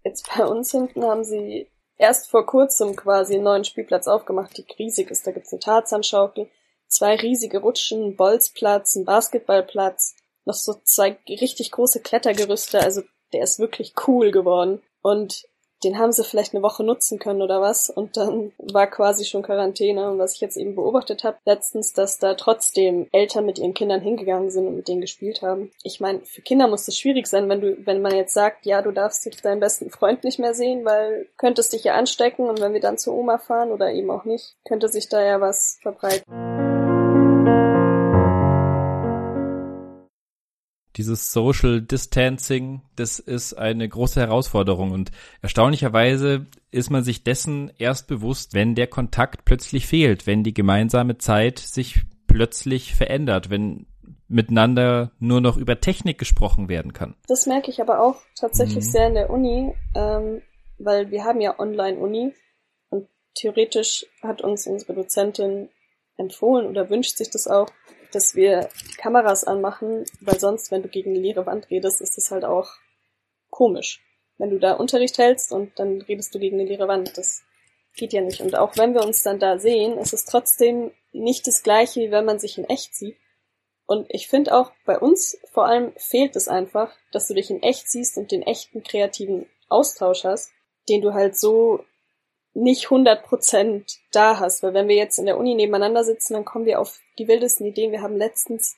jetzt 0.05 0.29
bei 0.37 0.45
uns 0.45 0.73
hinten 0.73 1.05
haben 1.05 1.23
sie 1.23 1.69
erst 1.97 2.29
vor 2.29 2.45
kurzem 2.45 2.97
quasi 2.97 3.35
einen 3.35 3.45
neuen 3.45 3.65
Spielplatz 3.65 4.09
aufgemacht, 4.09 4.57
die 4.59 4.67
riesig 4.77 5.13
ist. 5.13 5.25
Da 5.27 5.31
gibt's 5.31 5.53
eine 5.53 5.61
Tarzanschaukel, 5.61 6.49
zwei 6.95 7.17
riesige 7.17 7.59
Rutschen, 7.59 8.05
ein 8.05 8.17
Bolzplatz, 8.17 8.97
ein 8.97 9.05
Basketballplatz, 9.05 10.15
noch 10.45 10.55
so 10.55 10.75
zwei 10.85 11.19
richtig 11.29 11.71
große 11.71 12.01
Klettergerüste, 12.01 12.81
also 12.81 13.03
der 13.33 13.43
ist 13.43 13.59
wirklich 13.59 13.95
cool 14.07 14.31
geworden. 14.31 14.81
Und 15.03 15.45
den 15.85 15.99
haben 15.99 16.13
sie 16.13 16.25
vielleicht 16.25 16.55
eine 16.55 16.63
Woche 16.63 16.83
nutzen 16.83 17.19
können 17.19 17.43
oder 17.43 17.61
was 17.61 17.91
und 17.91 18.17
dann 18.17 18.53
war 18.59 18.87
quasi 18.87 19.25
schon 19.25 19.43
Quarantäne 19.43 20.11
und 20.11 20.19
was 20.19 20.35
ich 20.35 20.41
jetzt 20.41 20.57
eben 20.57 20.75
beobachtet 20.75 21.25
habe 21.25 21.37
letztens, 21.45 21.93
dass 21.93 22.19
da 22.19 22.35
trotzdem 22.35 23.09
Eltern 23.13 23.45
mit 23.45 23.59
ihren 23.59 23.75
Kindern 23.75 24.01
hingegangen 24.01 24.51
sind 24.51 24.67
und 24.67 24.77
mit 24.77 24.89
denen 24.89 25.03
gespielt 25.03 25.43
haben. 25.43 25.71
Ich 25.83 26.01
meine, 26.01 26.21
für 26.21 26.41
Kinder 26.41 26.69
muss 26.69 26.87
das 26.87 26.99
schwierig 26.99 27.27
sein, 27.27 27.49
wenn 27.49 27.61
du 27.61 27.77
wenn 27.85 28.01
man 28.01 28.15
jetzt 28.15 28.35
sagt, 28.35 28.65
ja, 28.65 28.81
du 28.81 28.93
darfst 28.93 29.27
jetzt 29.27 29.45
deinen 29.45 29.61
besten 29.61 29.91
Freund 29.91 30.25
nicht 30.25 30.39
mehr 30.39 30.55
sehen, 30.55 30.85
weil 30.85 31.29
könntest 31.37 31.73
dich 31.73 31.85
ja 31.85 31.95
anstecken 31.95 32.49
und 32.49 32.61
wenn 32.61 32.73
wir 32.73 32.81
dann 32.81 32.99
zur 32.99 33.15
Oma 33.15 33.39
fahren 33.39 33.71
oder 33.71 33.93
eben 33.93 34.11
auch 34.11 34.25
nicht, 34.25 34.57
könnte 34.65 34.89
sich 34.89 35.09
da 35.09 35.23
ja 35.23 35.41
was 35.41 35.79
verbreiten. 35.83 36.54
Dieses 40.97 41.33
Social 41.33 41.81
Distancing, 41.81 42.83
das 42.97 43.19
ist 43.19 43.55
eine 43.55 43.89
große 43.89 44.21
Herausforderung 44.21 44.93
und 44.93 45.11
erstaunlicherweise 45.43 46.47
ist 46.71 46.91
man 46.91 47.05
sich 47.05 47.25
dessen 47.25 47.73
erst 47.79 48.07
bewusst, 48.07 48.55
wenn 48.55 48.75
der 48.75 48.87
Kontakt 48.87 49.45
plötzlich 49.45 49.87
fehlt, 49.87 50.27
wenn 50.27 50.45
die 50.45 50.55
gemeinsame 50.55 51.19
Zeit 51.19 51.59
sich 51.59 52.03
plötzlich 52.27 52.95
verändert, 52.95 53.51
wenn 53.51 53.87
miteinander 54.29 55.13
nur 55.19 55.41
noch 55.41 55.57
über 55.57 55.81
Technik 55.81 56.19
gesprochen 56.19 56.69
werden 56.69 56.93
kann. 56.93 57.15
Das 57.29 57.47
merke 57.47 57.71
ich 57.71 57.81
aber 57.81 58.01
auch 58.01 58.17
tatsächlich 58.37 58.87
mhm. 58.87 58.91
sehr 58.91 59.07
in 59.09 59.15
der 59.15 59.31
Uni, 59.31 59.75
ähm, 59.95 60.43
weil 60.79 61.11
wir 61.11 61.25
haben 61.25 61.41
ja 61.41 61.59
Online-Uni 61.59 62.35
und 62.91 63.09
theoretisch 63.35 64.07
hat 64.23 64.43
uns 64.43 64.67
unsere 64.67 64.95
Dozentin 64.95 65.69
empfohlen 66.17 66.67
oder 66.67 66.91
wünscht 66.91 67.17
sich 67.17 67.31
das 67.31 67.47
auch, 67.47 67.69
dass 68.15 68.35
wir 68.35 68.69
Kameras 68.99 69.45
anmachen, 69.45 70.05
weil 70.21 70.39
sonst, 70.39 70.71
wenn 70.71 70.83
du 70.83 70.89
gegen 70.89 71.11
eine 71.11 71.21
leere 71.21 71.47
Wand 71.47 71.71
redest, 71.71 72.01
ist 72.01 72.17
das 72.17 72.31
halt 72.31 72.45
auch 72.45 72.71
komisch. 73.51 74.03
Wenn 74.39 74.51
du 74.51 74.59
da 74.59 74.73
Unterricht 74.75 75.19
hältst 75.19 75.53
und 75.53 75.79
dann 75.79 76.01
redest 76.03 76.35
du 76.35 76.39
gegen 76.39 76.59
eine 76.59 76.69
leere 76.69 76.89
Wand, 76.89 77.17
das 77.17 77.45
geht 77.97 78.13
ja 78.13 78.21
nicht. 78.21 78.41
Und 78.41 78.57
auch 78.57 78.77
wenn 78.77 78.95
wir 78.95 79.05
uns 79.05 79.23
dann 79.23 79.39
da 79.39 79.59
sehen, 79.59 79.99
ist 79.99 80.13
es 80.13 80.25
trotzdem 80.25 80.93
nicht 81.13 81.47
das 81.47 81.63
gleiche, 81.63 82.01
wie 82.01 82.11
wenn 82.11 82.25
man 82.25 82.39
sich 82.39 82.59
in 82.59 82.65
echt 82.65 82.95
sieht. 82.95 83.17
Und 83.87 84.07
ich 84.09 84.29
finde 84.29 84.55
auch 84.57 84.73
bei 84.85 84.99
uns 84.99 85.39
vor 85.53 85.67
allem 85.67 85.93
fehlt 85.97 86.37
es 86.37 86.49
einfach, 86.49 86.93
dass 87.13 87.29
du 87.29 87.35
dich 87.35 87.51
in 87.51 87.63
echt 87.63 87.89
siehst 87.89 88.17
und 88.17 88.33
den 88.33 88.43
echten 88.43 88.83
kreativen 88.83 89.47
Austausch 89.69 90.25
hast, 90.25 90.51
den 90.89 91.03
du 91.03 91.13
halt 91.13 91.39
so 91.39 91.85
nicht 92.55 92.87
100% 92.87 93.99
da 94.13 94.39
hast. 94.39 94.63
Weil 94.63 94.75
wenn 94.75 94.89
wir 94.89 94.97
jetzt 94.97 95.19
in 95.19 95.27
der 95.27 95.39
Uni 95.39 95.55
nebeneinander 95.55 96.05
sitzen, 96.05 96.35
dann 96.35 96.45
kommen 96.45 96.67
wir 96.67 96.81
auf 96.81 97.01
die 97.19 97.29
wildesten 97.29 97.67
Ideen. 97.67 97.93
Wir 97.93 98.03
haben 98.03 98.17
letztens, 98.17 98.77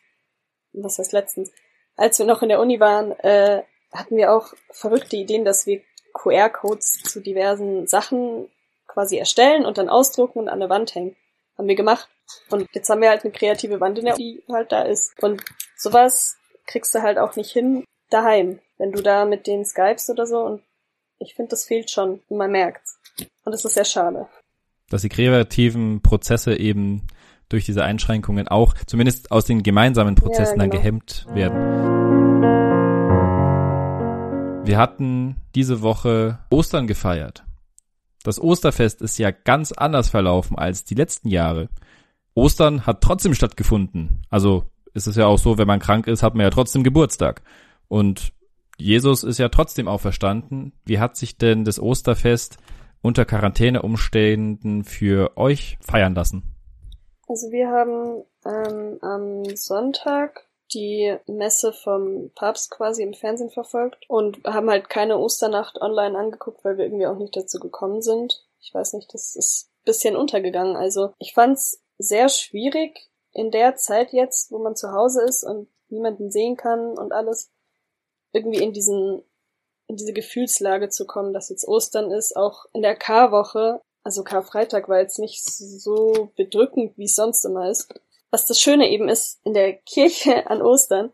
was 0.72 0.98
heißt 0.98 1.12
letztens, 1.12 1.52
als 1.96 2.18
wir 2.18 2.26
noch 2.26 2.42
in 2.42 2.48
der 2.48 2.60
Uni 2.60 2.80
waren, 2.80 3.12
äh, 3.20 3.62
hatten 3.92 4.16
wir 4.16 4.32
auch 4.32 4.52
verrückte 4.70 5.16
Ideen, 5.16 5.44
dass 5.44 5.66
wir 5.66 5.80
QR-Codes 6.14 7.02
zu 7.04 7.20
diversen 7.20 7.86
Sachen 7.86 8.50
quasi 8.86 9.18
erstellen 9.18 9.64
und 9.66 9.78
dann 9.78 9.88
ausdrucken 9.88 10.40
und 10.40 10.48
an 10.48 10.60
der 10.60 10.68
Wand 10.68 10.94
hängen. 10.94 11.16
Haben 11.56 11.68
wir 11.68 11.74
gemacht. 11.74 12.08
Und 12.50 12.68
jetzt 12.72 12.88
haben 12.88 13.00
wir 13.00 13.10
halt 13.10 13.24
eine 13.24 13.32
kreative 13.32 13.80
Wand 13.80 13.98
in 13.98 14.06
der, 14.06 14.14
die 14.14 14.42
halt 14.48 14.72
da 14.72 14.82
ist. 14.82 15.12
Und 15.22 15.42
sowas 15.76 16.36
kriegst 16.66 16.94
du 16.94 17.02
halt 17.02 17.18
auch 17.18 17.36
nicht 17.36 17.52
hin 17.52 17.84
daheim, 18.10 18.60
wenn 18.78 18.92
du 18.92 19.02
da 19.02 19.24
mit 19.24 19.46
denen 19.46 19.64
skypst 19.64 20.10
oder 20.10 20.26
so. 20.26 20.40
Und 20.40 20.62
ich 21.18 21.34
finde, 21.34 21.50
das 21.50 21.64
fehlt 21.64 21.90
schon. 21.90 22.22
Man 22.28 22.50
merkt's. 22.50 22.98
Und 23.44 23.52
das 23.52 23.64
ist 23.64 23.74
sehr 23.74 23.84
schade. 23.84 24.26
Dass 24.88 25.02
die 25.02 25.08
kreativen 25.08 26.00
Prozesse 26.02 26.56
eben 26.56 27.06
durch 27.48 27.64
diese 27.64 27.84
Einschränkungen 27.84 28.48
auch 28.48 28.74
zumindest 28.86 29.30
aus 29.30 29.44
den 29.44 29.62
gemeinsamen 29.62 30.14
Prozessen 30.14 30.58
ja, 30.58 30.64
genau. 30.64 30.64
dann 30.64 30.70
gehemmt 30.70 31.26
werden. 31.32 31.86
Wir 34.66 34.78
hatten 34.78 35.36
diese 35.54 35.80
Woche 35.80 36.40
Ostern 36.50 36.88
gefeiert. 36.88 37.44
Das 38.24 38.40
Osterfest 38.40 39.00
ist 39.00 39.18
ja 39.18 39.30
ganz 39.30 39.70
anders 39.70 40.08
verlaufen 40.08 40.58
als 40.58 40.82
die 40.84 40.96
letzten 40.96 41.28
Jahre. 41.28 41.68
Ostern 42.34 42.84
hat 42.84 43.00
trotzdem 43.00 43.34
stattgefunden. 43.34 44.22
Also 44.28 44.64
ist 44.92 45.06
es 45.06 45.14
ja 45.14 45.26
auch 45.26 45.38
so, 45.38 45.58
wenn 45.58 45.68
man 45.68 45.78
krank 45.78 46.08
ist, 46.08 46.24
hat 46.24 46.34
man 46.34 46.42
ja 46.42 46.50
trotzdem 46.50 46.82
Geburtstag. 46.82 47.42
Und 47.86 48.32
Jesus 48.78 49.22
ist 49.22 49.38
ja 49.38 49.48
trotzdem 49.48 49.86
auferstanden. 49.86 50.72
Wie 50.84 50.98
hat 50.98 51.16
sich 51.16 51.38
denn 51.38 51.64
das 51.64 51.78
Osterfest 51.78 52.58
unter 53.02 53.24
Quarantäneumständen 53.24 54.84
für 54.84 55.36
euch 55.36 55.78
feiern 55.80 56.14
lassen? 56.14 56.42
Also 57.28 57.50
wir 57.50 57.68
haben 57.68 58.24
ähm, 58.44 58.98
am 59.02 59.56
Sonntag 59.56 60.46
die 60.72 61.16
Messe 61.26 61.72
vom 61.72 62.30
Papst 62.34 62.70
quasi 62.70 63.02
im 63.02 63.14
Fernsehen 63.14 63.50
verfolgt 63.50 64.04
und 64.08 64.42
haben 64.44 64.68
halt 64.68 64.88
keine 64.88 65.18
Osternacht 65.18 65.80
online 65.80 66.18
angeguckt, 66.18 66.64
weil 66.64 66.76
wir 66.76 66.84
irgendwie 66.84 67.06
auch 67.06 67.18
nicht 67.18 67.36
dazu 67.36 67.58
gekommen 67.60 68.02
sind. 68.02 68.44
Ich 68.60 68.74
weiß 68.74 68.94
nicht, 68.94 69.12
das 69.14 69.36
ist 69.36 69.70
bisschen 69.86 70.16
untergegangen. 70.16 70.76
Also 70.76 71.14
ich 71.18 71.32
fand's 71.32 71.82
sehr 71.96 72.28
schwierig 72.28 73.08
in 73.32 73.50
der 73.50 73.76
Zeit 73.76 74.12
jetzt, 74.12 74.50
wo 74.50 74.58
man 74.58 74.76
zu 74.76 74.92
Hause 74.92 75.22
ist 75.22 75.44
und 75.44 75.68
niemanden 75.88 76.30
sehen 76.30 76.56
kann 76.56 76.98
und 76.98 77.12
alles, 77.12 77.50
irgendwie 78.32 78.62
in 78.62 78.72
diesen 78.72 79.22
in 79.88 79.96
diese 79.96 80.12
Gefühlslage 80.12 80.88
zu 80.88 81.06
kommen, 81.06 81.32
dass 81.32 81.48
jetzt 81.48 81.66
Ostern 81.66 82.10
ist, 82.10 82.36
auch 82.36 82.66
in 82.72 82.82
der 82.82 82.96
Karwoche. 82.96 83.80
Also 84.02 84.24
Karfreitag 84.24 84.88
war 84.88 85.00
jetzt 85.00 85.18
nicht 85.18 85.44
so 85.44 86.30
bedrückend, 86.36 86.96
wie 86.96 87.04
es 87.04 87.16
sonst 87.16 87.44
immer 87.44 87.68
ist. 87.68 87.92
Was 88.30 88.46
das 88.46 88.60
Schöne 88.60 88.90
eben 88.90 89.08
ist, 89.08 89.40
in 89.44 89.54
der 89.54 89.74
Kirche 89.74 90.46
an 90.50 90.62
Ostern, 90.62 91.12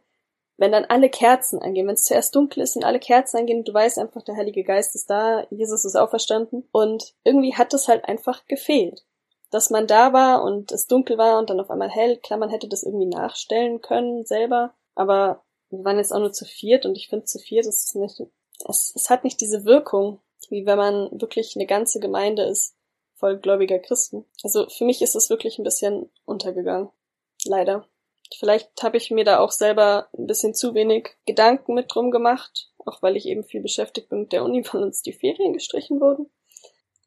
wenn 0.57 0.73
dann 0.73 0.85
alle 0.85 1.11
Kerzen 1.11 1.61
angehen, 1.61 1.87
wenn 1.87 1.95
es 1.95 2.05
zuerst 2.05 2.35
dunkel 2.35 2.63
ist 2.63 2.77
und 2.77 2.85
alle 2.85 3.01
Kerzen 3.01 3.39
angehen, 3.39 3.65
du 3.65 3.75
weißt 3.75 3.99
einfach, 3.99 4.23
der 4.23 4.37
Heilige 4.37 4.65
Geist 4.65 4.95
ist 4.95 5.11
da, 5.11 5.47
Jesus 5.51 5.85
ist 5.85 5.97
auferstanden 5.97 6.69
und 6.73 7.15
irgendwie 7.25 7.55
hat 7.55 7.75
es 7.75 7.89
halt 7.89 8.05
einfach 8.05 8.47
gefehlt. 8.47 9.05
Dass 9.51 9.71
man 9.71 9.87
da 9.87 10.13
war 10.13 10.45
und 10.45 10.73
es 10.73 10.87
dunkel 10.87 11.19
war 11.19 11.39
und 11.39 11.51
dann 11.51 11.61
auf 11.61 11.71
einmal 11.71 11.91
hell, 11.91 12.17
klar, 12.19 12.39
man 12.39 12.49
hätte 12.49 12.69
das 12.69 12.85
irgendwie 12.85 13.07
nachstellen 13.07 13.81
können 13.81 14.25
selber, 14.25 14.75
aber 14.95 15.43
wir 15.71 15.85
waren 15.85 15.99
jetzt 15.99 16.13
auch 16.13 16.21
nur 16.21 16.33
zu 16.33 16.45
viert 16.45 16.87
und 16.87 16.97
ich 16.97 17.09
finde 17.09 17.25
zu 17.25 17.39
viert 17.39 17.67
ist 17.67 17.97
nicht, 17.97 18.23
es, 18.69 18.93
es 18.95 19.11
hat 19.11 19.25
nicht 19.25 19.41
diese 19.41 19.65
Wirkung, 19.65 20.21
wie 20.49 20.67
wenn 20.67 20.79
man 20.79 21.09
wirklich 21.13 21.55
eine 21.57 21.67
ganze 21.67 22.01
Gemeinde 22.01 22.43
ist, 22.45 22.75
vollgläubiger 23.15 23.79
Christen. 23.79 24.25
Also 24.43 24.69
für 24.69 24.85
mich 24.85 25.01
ist 25.03 25.15
es 25.15 25.31
wirklich 25.31 25.59
ein 25.59 25.65
bisschen 25.65 26.11
untergegangen. 26.25 26.91
Leider. 27.45 27.87
Vielleicht 28.39 28.83
habe 28.83 28.97
ich 28.97 29.11
mir 29.11 29.25
da 29.25 29.39
auch 29.39 29.53
selber 29.53 30.09
ein 30.17 30.27
bisschen 30.27 30.55
zu 30.55 30.75
wenig 30.75 31.11
Gedanken 31.27 31.75
mit 31.75 31.95
drum 31.95 32.11
gemacht, 32.11 32.71
auch 32.85 33.03
weil 33.03 33.17
ich 33.17 33.27
eben 33.27 33.45
viel 33.45 33.63
beschäftigt 33.63 34.09
bin 34.09 34.21
mit 34.23 34.33
der 34.33 34.45
Uni, 34.45 34.65
weil 34.73 34.83
uns 34.83 35.03
die 35.03 35.13
Ferien 35.13 35.53
gestrichen 35.53 36.01
wurden. 36.01 36.31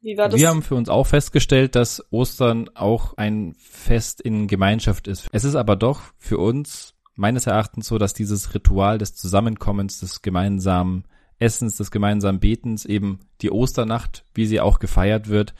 Wie 0.00 0.16
war 0.16 0.28
das? 0.28 0.38
Wir 0.38 0.48
haben 0.48 0.62
für 0.62 0.74
uns 0.74 0.88
auch 0.88 1.06
festgestellt, 1.06 1.74
dass 1.74 2.04
Ostern 2.10 2.70
auch 2.74 3.16
ein 3.16 3.54
Fest 3.58 4.20
in 4.20 4.46
Gemeinschaft 4.46 5.08
ist. 5.08 5.26
Es 5.32 5.44
ist 5.44 5.56
aber 5.56 5.74
doch 5.74 6.00
für 6.18 6.38
uns 6.38 6.94
meines 7.14 7.46
Erachtens 7.46 7.88
so, 7.88 7.98
dass 7.98 8.14
dieses 8.14 8.54
Ritual 8.54 8.98
des 8.98 9.14
Zusammenkommens, 9.14 10.00
des 10.00 10.22
gemeinsamen 10.22 11.06
Essens, 11.38 11.76
des 11.76 11.90
gemeinsamen 11.90 12.40
Betens, 12.40 12.84
eben 12.84 13.20
die 13.42 13.50
Osternacht, 13.50 14.24
wie 14.34 14.46
sie 14.46 14.60
auch 14.60 14.78
gefeiert 14.78 15.28
wird, 15.28 15.54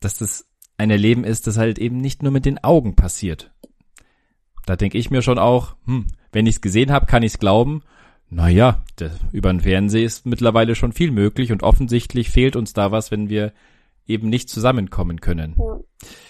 dass 0.00 0.18
das 0.18 0.46
ein 0.78 0.90
Erleben 0.90 1.24
ist, 1.24 1.46
das 1.46 1.56
halt 1.56 1.78
eben 1.78 1.98
nicht 1.98 2.22
nur 2.22 2.32
mit 2.32 2.44
den 2.44 2.62
Augen 2.62 2.96
passiert. 2.96 3.52
Da 4.66 4.76
denke 4.76 4.98
ich 4.98 5.10
mir 5.10 5.22
schon 5.22 5.38
auch, 5.38 5.76
hm, 5.86 6.06
wenn 6.32 6.46
ich 6.46 6.56
es 6.56 6.60
gesehen 6.60 6.90
habe, 6.90 7.06
kann 7.06 7.22
ich 7.22 7.34
es 7.34 7.38
glauben. 7.38 7.82
Naja, 8.28 8.82
über 9.32 9.52
den 9.52 9.60
Fernseher 9.60 10.04
ist 10.04 10.26
mittlerweile 10.26 10.74
schon 10.74 10.92
viel 10.92 11.12
möglich 11.12 11.52
und 11.52 11.62
offensichtlich 11.62 12.30
fehlt 12.30 12.56
uns 12.56 12.72
da 12.72 12.90
was, 12.90 13.12
wenn 13.12 13.28
wir 13.28 13.52
eben 14.06 14.28
nicht 14.28 14.48
zusammenkommen 14.48 15.20
können. 15.20 15.56
Ja. 15.58 15.80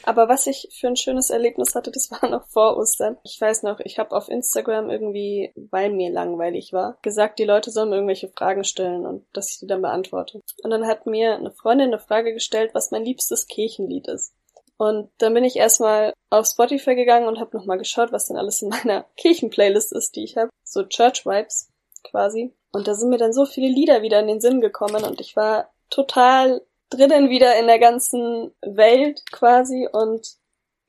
Aber 0.04 0.28
was 0.28 0.46
ich 0.46 0.68
für 0.78 0.86
ein 0.86 0.96
schönes 0.96 1.30
Erlebnis 1.30 1.74
hatte, 1.74 1.90
das 1.90 2.10
war 2.10 2.28
noch 2.28 2.46
vor 2.48 2.76
Ostern. 2.76 3.16
Ich 3.24 3.40
weiß 3.40 3.62
noch, 3.62 3.80
ich 3.80 3.98
habe 3.98 4.14
auf 4.14 4.28
Instagram 4.28 4.90
irgendwie, 4.90 5.52
weil 5.70 5.92
mir 5.92 6.10
langweilig 6.10 6.72
war, 6.72 6.98
gesagt, 7.02 7.38
die 7.38 7.44
Leute 7.44 7.70
sollen 7.70 7.90
mir 7.90 7.96
irgendwelche 7.96 8.28
Fragen 8.28 8.64
stellen 8.64 9.06
und 9.06 9.26
dass 9.32 9.52
ich 9.52 9.58
die 9.58 9.66
dann 9.66 9.82
beantworte. 9.82 10.40
Und 10.62 10.70
dann 10.70 10.86
hat 10.86 11.06
mir 11.06 11.34
eine 11.34 11.50
Freundin 11.50 11.88
eine 11.88 11.98
Frage 11.98 12.32
gestellt, 12.32 12.70
was 12.74 12.90
mein 12.90 13.04
liebstes 13.04 13.46
Kirchenlied 13.46 14.08
ist. 14.08 14.32
Und 14.78 15.10
dann 15.18 15.32
bin 15.32 15.44
ich 15.44 15.56
erstmal 15.56 16.12
auf 16.30 16.46
Spotify 16.46 16.94
gegangen 16.94 17.28
und 17.28 17.40
habe 17.40 17.56
nochmal 17.56 17.78
geschaut, 17.78 18.12
was 18.12 18.26
denn 18.26 18.36
alles 18.36 18.60
in 18.62 18.68
meiner 18.68 19.06
Kirchenplaylist 19.16 19.92
ist, 19.92 20.16
die 20.16 20.24
ich 20.24 20.36
habe. 20.36 20.50
So 20.64 20.82
Church 20.84 21.24
Vibes 21.24 21.70
quasi. 22.04 22.52
Und 22.72 22.86
da 22.86 22.94
sind 22.94 23.08
mir 23.08 23.18
dann 23.18 23.32
so 23.32 23.46
viele 23.46 23.68
Lieder 23.68 24.02
wieder 24.02 24.20
in 24.20 24.26
den 24.26 24.40
Sinn 24.40 24.60
gekommen 24.60 25.04
und 25.04 25.20
ich 25.20 25.34
war 25.34 25.70
total 25.88 26.60
drinnen 26.90 27.30
wieder 27.30 27.58
in 27.58 27.66
der 27.66 27.78
ganzen 27.78 28.52
Welt 28.62 29.22
quasi 29.32 29.88
und 29.90 30.36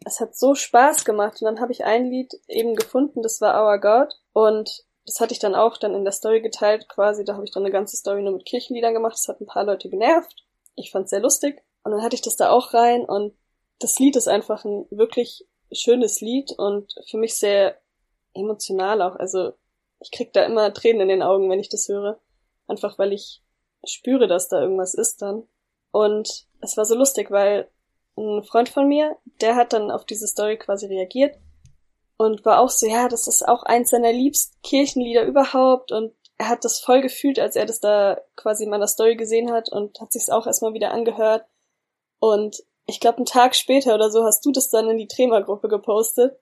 es 0.05 0.19
hat 0.19 0.35
so 0.35 0.55
Spaß 0.55 1.05
gemacht. 1.05 1.41
Und 1.41 1.45
dann 1.45 1.59
habe 1.59 1.71
ich 1.71 1.83
ein 1.83 2.09
Lied 2.09 2.33
eben 2.47 2.75
gefunden, 2.75 3.21
das 3.21 3.41
war 3.41 3.65
Our 3.65 3.79
God. 3.79 4.13
Und 4.33 4.85
das 5.05 5.19
hatte 5.19 5.33
ich 5.33 5.39
dann 5.39 5.55
auch 5.55 5.77
dann 5.77 5.95
in 5.95 6.03
der 6.03 6.11
Story 6.11 6.41
geteilt 6.41 6.87
quasi. 6.87 7.23
Da 7.23 7.33
habe 7.33 7.45
ich 7.45 7.51
dann 7.51 7.63
eine 7.63 7.71
ganze 7.71 7.97
Story 7.97 8.21
nur 8.21 8.33
mit 8.33 8.45
Kirchenliedern 8.45 8.93
gemacht. 8.93 9.13
Das 9.13 9.27
hat 9.27 9.41
ein 9.41 9.47
paar 9.47 9.63
Leute 9.63 9.89
genervt. 9.89 10.45
Ich 10.75 10.91
fand's 10.91 11.09
sehr 11.09 11.21
lustig. 11.21 11.63
Und 11.83 11.91
dann 11.91 12.03
hatte 12.03 12.15
ich 12.15 12.21
das 12.21 12.35
da 12.35 12.51
auch 12.51 12.73
rein 12.73 13.05
und 13.05 13.33
das 13.79 13.99
Lied 13.99 14.15
ist 14.15 14.27
einfach 14.27 14.65
ein 14.65 14.85
wirklich 14.89 15.45
schönes 15.71 16.21
Lied 16.21 16.51
und 16.57 16.93
für 17.09 17.17
mich 17.17 17.35
sehr 17.35 17.77
emotional 18.33 19.01
auch. 19.01 19.15
Also 19.15 19.53
ich 19.99 20.11
krieg 20.11 20.33
da 20.33 20.43
immer 20.43 20.73
Tränen 20.73 21.01
in 21.01 21.07
den 21.07 21.23
Augen, 21.23 21.49
wenn 21.49 21.59
ich 21.59 21.69
das 21.69 21.87
höre. 21.87 22.19
Einfach 22.67 22.99
weil 22.99 23.13
ich 23.13 23.41
spüre, 23.85 24.27
dass 24.27 24.49
da 24.49 24.61
irgendwas 24.61 24.93
ist 24.93 25.21
dann. 25.21 25.47
Und 25.97 26.45
es 26.61 26.77
war 26.77 26.85
so 26.85 26.93
lustig, 26.93 27.31
weil 27.31 27.71
ein 28.17 28.43
Freund 28.43 28.69
von 28.69 28.87
mir, 28.87 29.17
der 29.41 29.55
hat 29.55 29.73
dann 29.73 29.89
auf 29.89 30.05
diese 30.05 30.27
Story 30.27 30.57
quasi 30.59 30.85
reagiert 30.85 31.39
und 32.17 32.45
war 32.45 32.59
auch 32.59 32.69
so, 32.69 32.85
ja, 32.85 33.07
das 33.07 33.27
ist 33.27 33.47
auch 33.47 33.63
eins 33.63 33.89
seiner 33.89 34.13
liebsten 34.13 34.55
Kirchenlieder 34.61 35.25
überhaupt 35.25 35.91
und 35.91 36.13
er 36.37 36.49
hat 36.49 36.63
das 36.63 36.79
voll 36.79 37.01
gefühlt, 37.01 37.39
als 37.39 37.55
er 37.55 37.65
das 37.65 37.79
da 37.79 38.21
quasi 38.35 38.65
in 38.65 38.69
meiner 38.69 38.85
Story 38.85 39.15
gesehen 39.15 39.51
hat 39.51 39.71
und 39.71 39.99
hat 39.99 40.11
sich's 40.11 40.29
auch 40.29 40.45
erstmal 40.45 40.75
wieder 40.75 40.91
angehört. 40.91 41.45
Und 42.19 42.63
ich 42.85 42.99
glaube, 42.99 43.17
einen 43.17 43.25
Tag 43.25 43.55
später 43.55 43.95
oder 43.95 44.11
so 44.11 44.23
hast 44.23 44.45
du 44.45 44.51
das 44.51 44.69
dann 44.69 44.87
in 44.91 44.99
die 44.99 45.07
Trema-Gruppe 45.07 45.67
gepostet. 45.67 46.39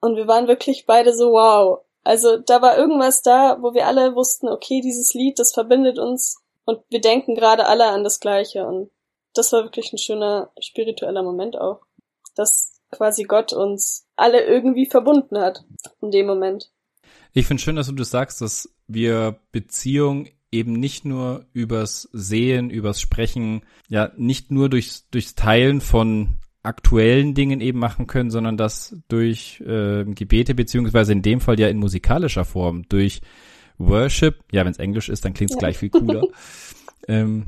Und 0.00 0.14
wir 0.14 0.28
waren 0.28 0.46
wirklich 0.46 0.86
beide 0.86 1.12
so, 1.12 1.32
wow. 1.32 1.80
Also 2.04 2.36
da 2.36 2.62
war 2.62 2.78
irgendwas 2.78 3.22
da, 3.22 3.58
wo 3.60 3.74
wir 3.74 3.88
alle 3.88 4.14
wussten, 4.14 4.48
okay, 4.48 4.80
dieses 4.80 5.12
Lied, 5.12 5.40
das 5.40 5.52
verbindet 5.52 5.98
uns 5.98 6.40
und 6.70 6.84
wir 6.88 7.00
denken 7.00 7.34
gerade 7.34 7.66
alle 7.66 7.88
an 7.88 8.04
das 8.04 8.20
Gleiche. 8.20 8.64
Und 8.64 8.90
das 9.34 9.52
war 9.52 9.64
wirklich 9.64 9.92
ein 9.92 9.98
schöner 9.98 10.50
spiritueller 10.60 11.24
Moment 11.24 11.58
auch. 11.58 11.80
Dass 12.36 12.80
quasi 12.92 13.24
Gott 13.24 13.52
uns 13.52 14.06
alle 14.14 14.44
irgendwie 14.44 14.86
verbunden 14.86 15.38
hat 15.38 15.64
in 16.00 16.12
dem 16.12 16.26
Moment. 16.26 16.70
Ich 17.32 17.46
finde 17.46 17.60
schön, 17.60 17.76
dass 17.76 17.88
du 17.88 17.92
das 17.92 18.10
sagst, 18.10 18.40
dass 18.40 18.72
wir 18.86 19.40
Beziehung 19.50 20.28
eben 20.52 20.72
nicht 20.72 21.04
nur 21.04 21.46
übers 21.52 22.08
Sehen, 22.12 22.70
übers 22.70 23.00
Sprechen, 23.00 23.62
ja, 23.88 24.12
nicht 24.16 24.52
nur 24.52 24.68
durchs, 24.68 25.08
durchs 25.10 25.34
Teilen 25.34 25.80
von 25.80 26.38
aktuellen 26.62 27.34
Dingen 27.34 27.60
eben 27.60 27.78
machen 27.80 28.06
können, 28.06 28.30
sondern 28.30 28.56
das 28.56 28.96
durch 29.08 29.60
äh, 29.60 30.04
Gebete, 30.04 30.54
beziehungsweise 30.54 31.12
in 31.12 31.22
dem 31.22 31.40
Fall 31.40 31.58
ja 31.58 31.68
in 31.68 31.78
musikalischer 31.78 32.44
Form, 32.44 32.84
durch 32.88 33.22
Worship, 33.80 34.44
ja, 34.52 34.64
wenn 34.64 34.72
es 34.72 34.78
Englisch 34.78 35.08
ist, 35.08 35.24
dann 35.24 35.34
klingt 35.34 35.50
es 35.50 35.56
ja. 35.56 35.60
gleich 35.60 35.78
viel 35.78 35.90
cooler, 35.90 36.22
ähm, 37.08 37.46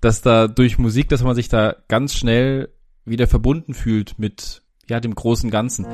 dass 0.00 0.22
da 0.22 0.48
durch 0.48 0.78
Musik, 0.78 1.08
dass 1.08 1.22
man 1.22 1.34
sich 1.34 1.48
da 1.48 1.76
ganz 1.88 2.14
schnell 2.14 2.68
wieder 3.04 3.26
verbunden 3.26 3.74
fühlt 3.74 4.18
mit, 4.18 4.62
ja, 4.88 5.00
dem 5.00 5.14
großen 5.14 5.50
Ganzen. 5.50 5.86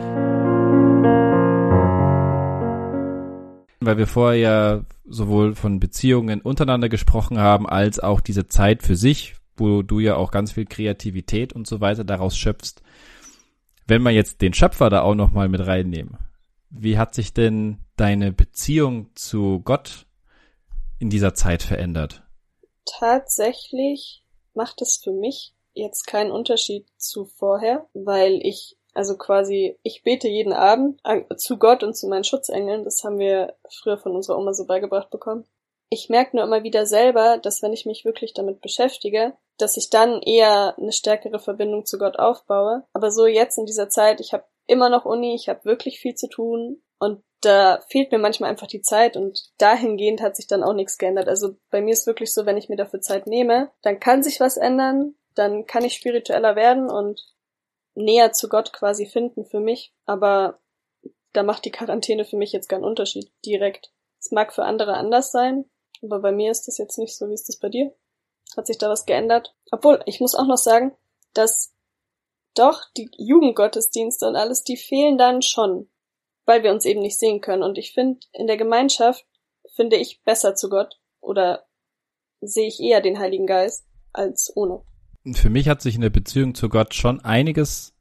weil 3.85 3.99
wir 3.99 4.07
vorher 4.07 4.39
ja 4.39 4.85
sowohl 5.05 5.55
von 5.55 5.81
Beziehungen 5.81 6.41
untereinander 6.41 6.89
gesprochen 6.89 7.39
haben, 7.39 7.69
als 7.69 8.01
auch 8.01 8.21
diese 8.21 8.49
Zeit 8.49 8.83
für 8.83 8.97
sich, 8.97 9.35
wo 9.57 9.83
du 9.83 10.01
ja 10.01 10.17
auch 10.17 10.31
ganz 10.31 10.53
viel 10.53 10.67
Kreativität 10.67 11.53
und 11.53 11.67
so 11.67 11.81
weiter 11.81 12.05
daraus 12.05 12.37
schöpfst. 12.37 12.83
Wenn 13.87 14.03
wir 14.03 14.11
jetzt 14.11 14.41
den 14.41 14.55
Schöpfer 14.55 14.91
da 14.91 15.03
auch 15.03 15.15
nochmal 15.15 15.49
mit 15.49 15.67
reinnehmen, 15.67 16.17
wie 16.71 16.97
hat 16.97 17.15
sich 17.15 17.35
denn 17.35 17.79
deine 17.97 18.33
Beziehung 18.33 19.11
zu 19.15 19.61
Gott 19.65 20.07
in 20.99 21.11
dieser 21.11 21.35
Zeit 21.35 21.63
verändert? 21.63 22.23
Tatsächlich 22.85 24.25
macht 24.55 24.83
es 24.83 24.97
für 24.97 25.13
mich 25.13 25.55
jetzt 25.75 26.07
keinen 26.07 26.31
Unterschied 26.31 26.87
zu 26.97 27.25
vorher, 27.25 27.89
weil 27.95 28.41
ich 28.43 28.77
also 28.95 29.17
quasi, 29.17 29.79
ich 29.83 30.03
bete 30.03 30.29
jeden 30.29 30.53
Abend 30.53 31.01
zu 31.37 31.59
Gott 31.59 31.83
und 31.83 31.97
zu 31.97 32.09
meinen 32.09 32.25
Schutzengeln. 32.25 32.85
Das 32.85 33.03
haben 33.05 33.19
wir 33.19 33.57
früher 33.71 33.97
von 33.97 34.15
unserer 34.15 34.39
Oma 34.39 34.53
so 34.53 34.67
beigebracht 34.67 35.11
bekommen. 35.11 35.47
Ich 35.89 36.09
merke 36.09 36.37
nur 36.37 36.45
immer 36.45 36.63
wieder 36.63 36.87
selber, 36.87 37.39
dass 37.39 37.63
wenn 37.63 37.73
ich 37.73 37.87
mich 37.87 38.05
wirklich 38.05 38.33
damit 38.35 38.61
beschäftige, 38.61 39.35
dass 39.59 39.77
ich 39.77 39.91
dann 39.91 40.21
eher 40.23 40.77
eine 40.79 40.93
stärkere 40.93 41.39
Verbindung 41.39 41.85
zu 41.85 41.99
Gott 41.99 42.19
aufbaue. 42.19 42.85
Aber 42.93 43.11
so 43.11 43.27
jetzt 43.27 43.59
in 43.59 43.67
dieser 43.67 43.89
Zeit, 43.89 44.21
ich 44.21 44.33
habe 44.33 44.45
immer 44.67 44.89
noch 44.89 45.05
Uni, 45.05 45.35
ich 45.35 45.49
habe 45.49 45.65
wirklich 45.65 45.99
viel 45.99 46.15
zu 46.15 46.29
tun 46.29 46.83
und 46.99 47.23
da 47.43 47.81
fehlt 47.89 48.13
mir 48.13 48.19
manchmal 48.19 48.51
einfach 48.51 48.67
die 48.67 48.83
Zeit 48.83 49.17
und 49.17 49.51
dahingehend 49.59 50.23
hat 50.23 50.37
sich 50.37 50.47
dann 50.47 50.63
auch 50.63 50.73
nichts 50.73 50.97
geändert. 50.97 51.29
Also 51.29 51.57
bei 51.71 51.81
mir 51.81 51.93
ist 51.93 52.07
wirklich 52.07 52.33
so, 52.33 52.47
wenn 52.47 52.57
ich 52.57 52.69
mir 52.69 52.77
dafür 52.77 53.01
Zeit 53.01 53.27
nehme, 53.27 53.71
dann 53.83 54.01
kann 54.01 54.23
sich 54.23 54.41
was 54.41 54.57
ändern, 54.57 55.15
dann 55.35 55.67
kann 55.67 55.85
ich 55.85 55.95
spiritueller 55.95 56.57
werden 56.57 56.91
und 56.91 57.21
näher 57.95 58.33
zu 58.33 58.49
Gott 58.49 58.73
quasi 58.73 59.07
finden 59.07 59.45
für 59.45 59.61
mich, 59.61 59.93
aber 60.07 60.61
da 61.33 61.43
macht 61.43 61.65
die 61.65 61.71
Quarantäne 61.71 62.25
für 62.25 62.37
mich 62.37 62.53
jetzt 62.53 62.69
keinen 62.69 62.85
Unterschied 62.85 63.31
direkt. 63.45 63.93
Es 64.21 64.31
mag 64.31 64.55
für 64.55 64.65
andere 64.65 64.95
anders 64.95 65.33
sein, 65.33 65.65
aber 66.03 66.21
bei 66.21 66.33
mir 66.33 66.51
ist 66.51 66.69
das 66.69 66.79
jetzt 66.79 66.99
nicht 66.99 67.17
so. 67.17 67.29
Wie 67.29 67.35
ist 67.35 67.49
das 67.49 67.59
bei 67.59 67.69
dir? 67.69 67.93
Hat 68.57 68.67
sich 68.67 68.79
da 68.79 68.89
was 68.89 69.07
geändert? 69.07 69.55
Obwohl, 69.71 70.03
ich 70.07 70.21
muss 70.21 70.35
auch 70.35 70.47
noch 70.47 70.59
sagen, 70.59 70.95
dass 71.35 71.75
doch 72.55 72.83
die 72.97 73.11
Jugendgottesdienste 73.17 74.27
und 74.29 74.37
alles, 74.37 74.63
die 74.63 74.77
fehlen 74.77 75.17
dann 75.17 75.43
schon, 75.43 75.89
weil 76.45 76.63
wir 76.63 76.73
uns 76.73 76.85
eben 76.85 77.01
nicht 77.01 77.19
sehen 77.19 77.41
können. 77.41 77.63
Und 77.63 77.79
ich 77.79 77.93
finde, 77.93 78.21
in 78.33 78.47
der 78.47 78.57
Gemeinschaft 78.57 79.25
finde 79.75 79.97
ich 79.97 80.23
besser 80.25 80.55
zu 80.55 80.69
Gott 80.69 80.99
oder 81.21 81.67
sehe 82.41 82.69
ich 82.69 82.81
eher 82.81 83.01
den 83.01 83.19
Heiligen 83.19 83.47
Geist 83.47 83.87
als 84.13 84.53
ohne 84.55 84.83
für 85.35 85.51
mich 85.51 85.69
hat 85.69 85.83
sich 85.83 85.95
in 85.95 86.01
der 86.01 86.11
Beziehung 86.11 86.55
zu 86.55 86.69
Gott 86.69 86.95
schon 86.95 87.21
einiges 87.21 87.95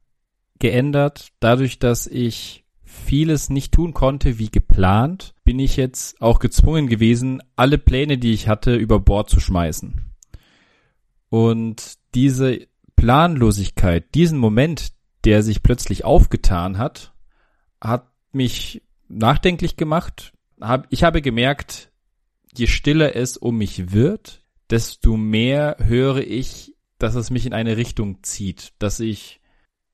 geändert, 0.58 1.32
dadurch, 1.40 1.78
dass 1.78 2.06
ich 2.06 2.64
vieles 2.82 3.48
nicht 3.48 3.72
tun 3.72 3.94
konnte 3.94 4.38
wie 4.38 4.50
geplant, 4.50 5.34
bin 5.44 5.58
ich 5.58 5.76
jetzt 5.76 6.20
auch 6.20 6.40
gezwungen 6.40 6.88
gewesen, 6.88 7.42
alle 7.56 7.78
Pläne, 7.78 8.18
die 8.18 8.32
ich 8.32 8.48
hatte, 8.48 8.74
über 8.74 9.00
Bord 9.00 9.30
zu 9.30 9.40
schmeißen. 9.40 10.12
Und 11.30 11.94
diese 12.14 12.66
Planlosigkeit, 12.96 14.14
diesen 14.14 14.38
Moment, 14.38 14.92
der 15.24 15.42
sich 15.42 15.62
plötzlich 15.62 16.04
aufgetan 16.04 16.76
hat, 16.76 17.14
hat 17.80 18.11
mich 18.32 18.82
nachdenklich 19.08 19.76
gemacht. 19.76 20.32
Ich 20.90 21.02
habe 21.02 21.22
gemerkt, 21.22 21.90
je 22.54 22.66
stiller 22.66 23.16
es 23.16 23.36
um 23.36 23.58
mich 23.58 23.92
wird, 23.92 24.42
desto 24.70 25.16
mehr 25.16 25.76
höre 25.80 26.18
ich, 26.18 26.74
dass 26.98 27.14
es 27.14 27.30
mich 27.30 27.46
in 27.46 27.52
eine 27.52 27.76
Richtung 27.76 28.22
zieht, 28.22 28.72
dass 28.78 29.00
ich 29.00 29.40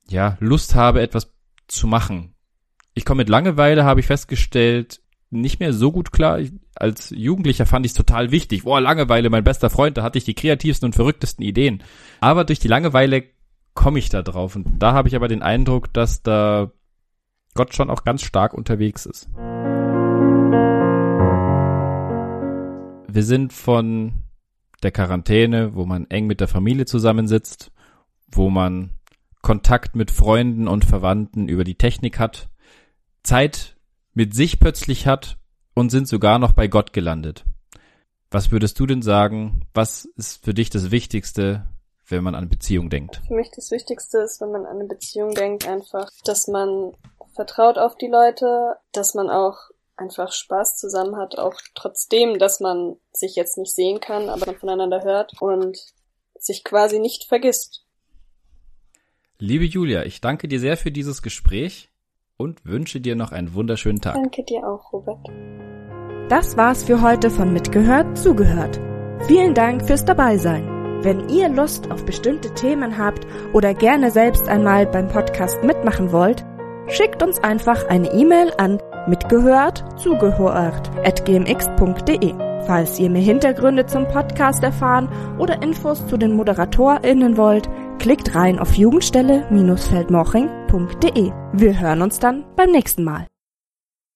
ja 0.08 0.36
Lust 0.40 0.74
habe, 0.74 1.00
etwas 1.00 1.32
zu 1.66 1.86
machen. 1.86 2.34
Ich 2.94 3.04
komme 3.04 3.20
mit 3.22 3.28
Langeweile, 3.28 3.84
habe 3.84 4.00
ich 4.00 4.06
festgestellt, 4.06 5.00
nicht 5.30 5.60
mehr 5.60 5.72
so 5.72 5.92
gut 5.92 6.12
klar. 6.12 6.40
Ich, 6.40 6.52
als 6.74 7.10
Jugendlicher 7.10 7.66
fand 7.66 7.86
ich 7.86 7.92
es 7.92 7.96
total 7.96 8.30
wichtig. 8.30 8.64
Boah, 8.64 8.80
Langeweile, 8.80 9.30
mein 9.30 9.44
bester 9.44 9.70
Freund, 9.70 9.96
da 9.96 10.02
hatte 10.02 10.18
ich 10.18 10.24
die 10.24 10.34
kreativsten 10.34 10.86
und 10.86 10.94
verrücktesten 10.94 11.44
Ideen. 11.44 11.82
Aber 12.20 12.44
durch 12.44 12.58
die 12.58 12.68
Langeweile 12.68 13.24
komme 13.74 13.98
ich 13.98 14.08
da 14.08 14.22
drauf. 14.22 14.56
Und 14.56 14.66
da 14.78 14.92
habe 14.92 15.08
ich 15.08 15.16
aber 15.16 15.28
den 15.28 15.42
Eindruck, 15.42 15.92
dass 15.92 16.22
da 16.22 16.72
Gott 17.58 17.74
schon 17.74 17.90
auch 17.90 18.04
ganz 18.04 18.22
stark 18.22 18.54
unterwegs 18.54 19.04
ist. 19.04 19.28
Wir 23.08 23.24
sind 23.24 23.52
von 23.52 24.12
der 24.84 24.92
Quarantäne, 24.92 25.74
wo 25.74 25.84
man 25.84 26.08
eng 26.08 26.28
mit 26.28 26.38
der 26.38 26.46
Familie 26.46 26.86
zusammensitzt, 26.86 27.72
wo 28.30 28.48
man 28.48 28.90
Kontakt 29.42 29.96
mit 29.96 30.12
Freunden 30.12 30.68
und 30.68 30.84
Verwandten 30.84 31.48
über 31.48 31.64
die 31.64 31.74
Technik 31.74 32.20
hat, 32.20 32.48
Zeit 33.24 33.76
mit 34.14 34.36
sich 34.36 34.60
plötzlich 34.60 35.08
hat 35.08 35.36
und 35.74 35.90
sind 35.90 36.06
sogar 36.06 36.38
noch 36.38 36.52
bei 36.52 36.68
Gott 36.68 36.92
gelandet. 36.92 37.44
Was 38.30 38.52
würdest 38.52 38.78
du 38.78 38.86
denn 38.86 39.02
sagen? 39.02 39.62
Was 39.74 40.04
ist 40.04 40.44
für 40.44 40.54
dich 40.54 40.70
das 40.70 40.92
Wichtigste, 40.92 41.66
wenn 42.06 42.22
man 42.22 42.36
an 42.36 42.48
Beziehung 42.48 42.88
denkt? 42.88 43.20
Für 43.26 43.34
mich 43.34 43.50
das 43.50 43.72
Wichtigste 43.72 44.18
ist, 44.18 44.40
wenn 44.40 44.52
man 44.52 44.64
an 44.64 44.76
eine 44.76 44.84
Beziehung 44.84 45.34
denkt, 45.34 45.66
einfach, 45.66 46.08
dass 46.24 46.46
man 46.46 46.92
vertraut 47.38 47.78
auf 47.78 47.96
die 47.96 48.08
Leute, 48.08 48.74
dass 48.90 49.14
man 49.14 49.30
auch 49.30 49.70
einfach 49.96 50.32
Spaß 50.32 50.76
zusammen 50.76 51.16
hat, 51.16 51.38
auch 51.38 51.54
trotzdem, 51.76 52.40
dass 52.40 52.58
man 52.58 52.96
sich 53.12 53.36
jetzt 53.36 53.58
nicht 53.58 53.72
sehen 53.72 54.00
kann, 54.00 54.28
aber 54.28 54.46
man 54.46 54.56
voneinander 54.56 55.04
hört 55.04 55.40
und 55.40 55.78
sich 56.36 56.64
quasi 56.64 56.98
nicht 56.98 57.26
vergisst. 57.26 57.84
Liebe 59.38 59.64
Julia, 59.64 60.02
ich 60.02 60.20
danke 60.20 60.48
dir 60.48 60.58
sehr 60.58 60.76
für 60.76 60.90
dieses 60.90 61.22
Gespräch 61.22 61.92
und 62.36 62.64
wünsche 62.64 63.00
dir 63.00 63.14
noch 63.14 63.30
einen 63.30 63.54
wunderschönen 63.54 64.00
Tag. 64.00 64.14
Danke 64.14 64.42
dir 64.42 64.66
auch, 64.66 64.92
Robert. 64.92 65.24
Das 66.28 66.56
war's 66.56 66.82
für 66.82 67.02
heute 67.02 67.30
von 67.30 67.52
Mitgehört, 67.52 68.18
zugehört. 68.18 68.80
Vielen 69.28 69.54
Dank 69.54 69.86
fürs 69.86 70.04
Dabeisein. 70.04 71.04
Wenn 71.04 71.28
ihr 71.28 71.48
Lust 71.48 71.88
auf 71.92 72.04
bestimmte 72.04 72.52
Themen 72.54 72.98
habt 72.98 73.28
oder 73.52 73.74
gerne 73.74 74.10
selbst 74.10 74.48
einmal 74.48 74.86
beim 74.88 75.06
Podcast 75.06 75.62
mitmachen 75.62 76.10
wollt, 76.10 76.44
schickt 76.90 77.22
uns 77.22 77.42
einfach 77.42 77.88
eine 77.88 78.12
E-Mail 78.12 78.52
an 78.58 78.78
mitgehört, 79.06 79.82
zugehört 79.96 80.90
at 81.04 81.24
gmx.de. 81.24 82.34
Falls 82.66 82.98
ihr 82.98 83.08
mehr 83.08 83.22
Hintergründe 83.22 83.86
zum 83.86 84.06
Podcast 84.08 84.62
erfahren 84.62 85.08
oder 85.38 85.62
Infos 85.62 86.06
zu 86.06 86.18
den 86.18 86.34
ModeratorInnen 86.34 87.38
wollt, 87.38 87.70
klickt 87.98 88.34
rein 88.34 88.58
auf 88.58 88.74
jugendstelle-feldmoching.de. 88.74 91.32
Wir 91.52 91.80
hören 91.80 92.02
uns 92.02 92.18
dann 92.18 92.44
beim 92.56 92.70
nächsten 92.70 93.04
Mal. 93.04 93.26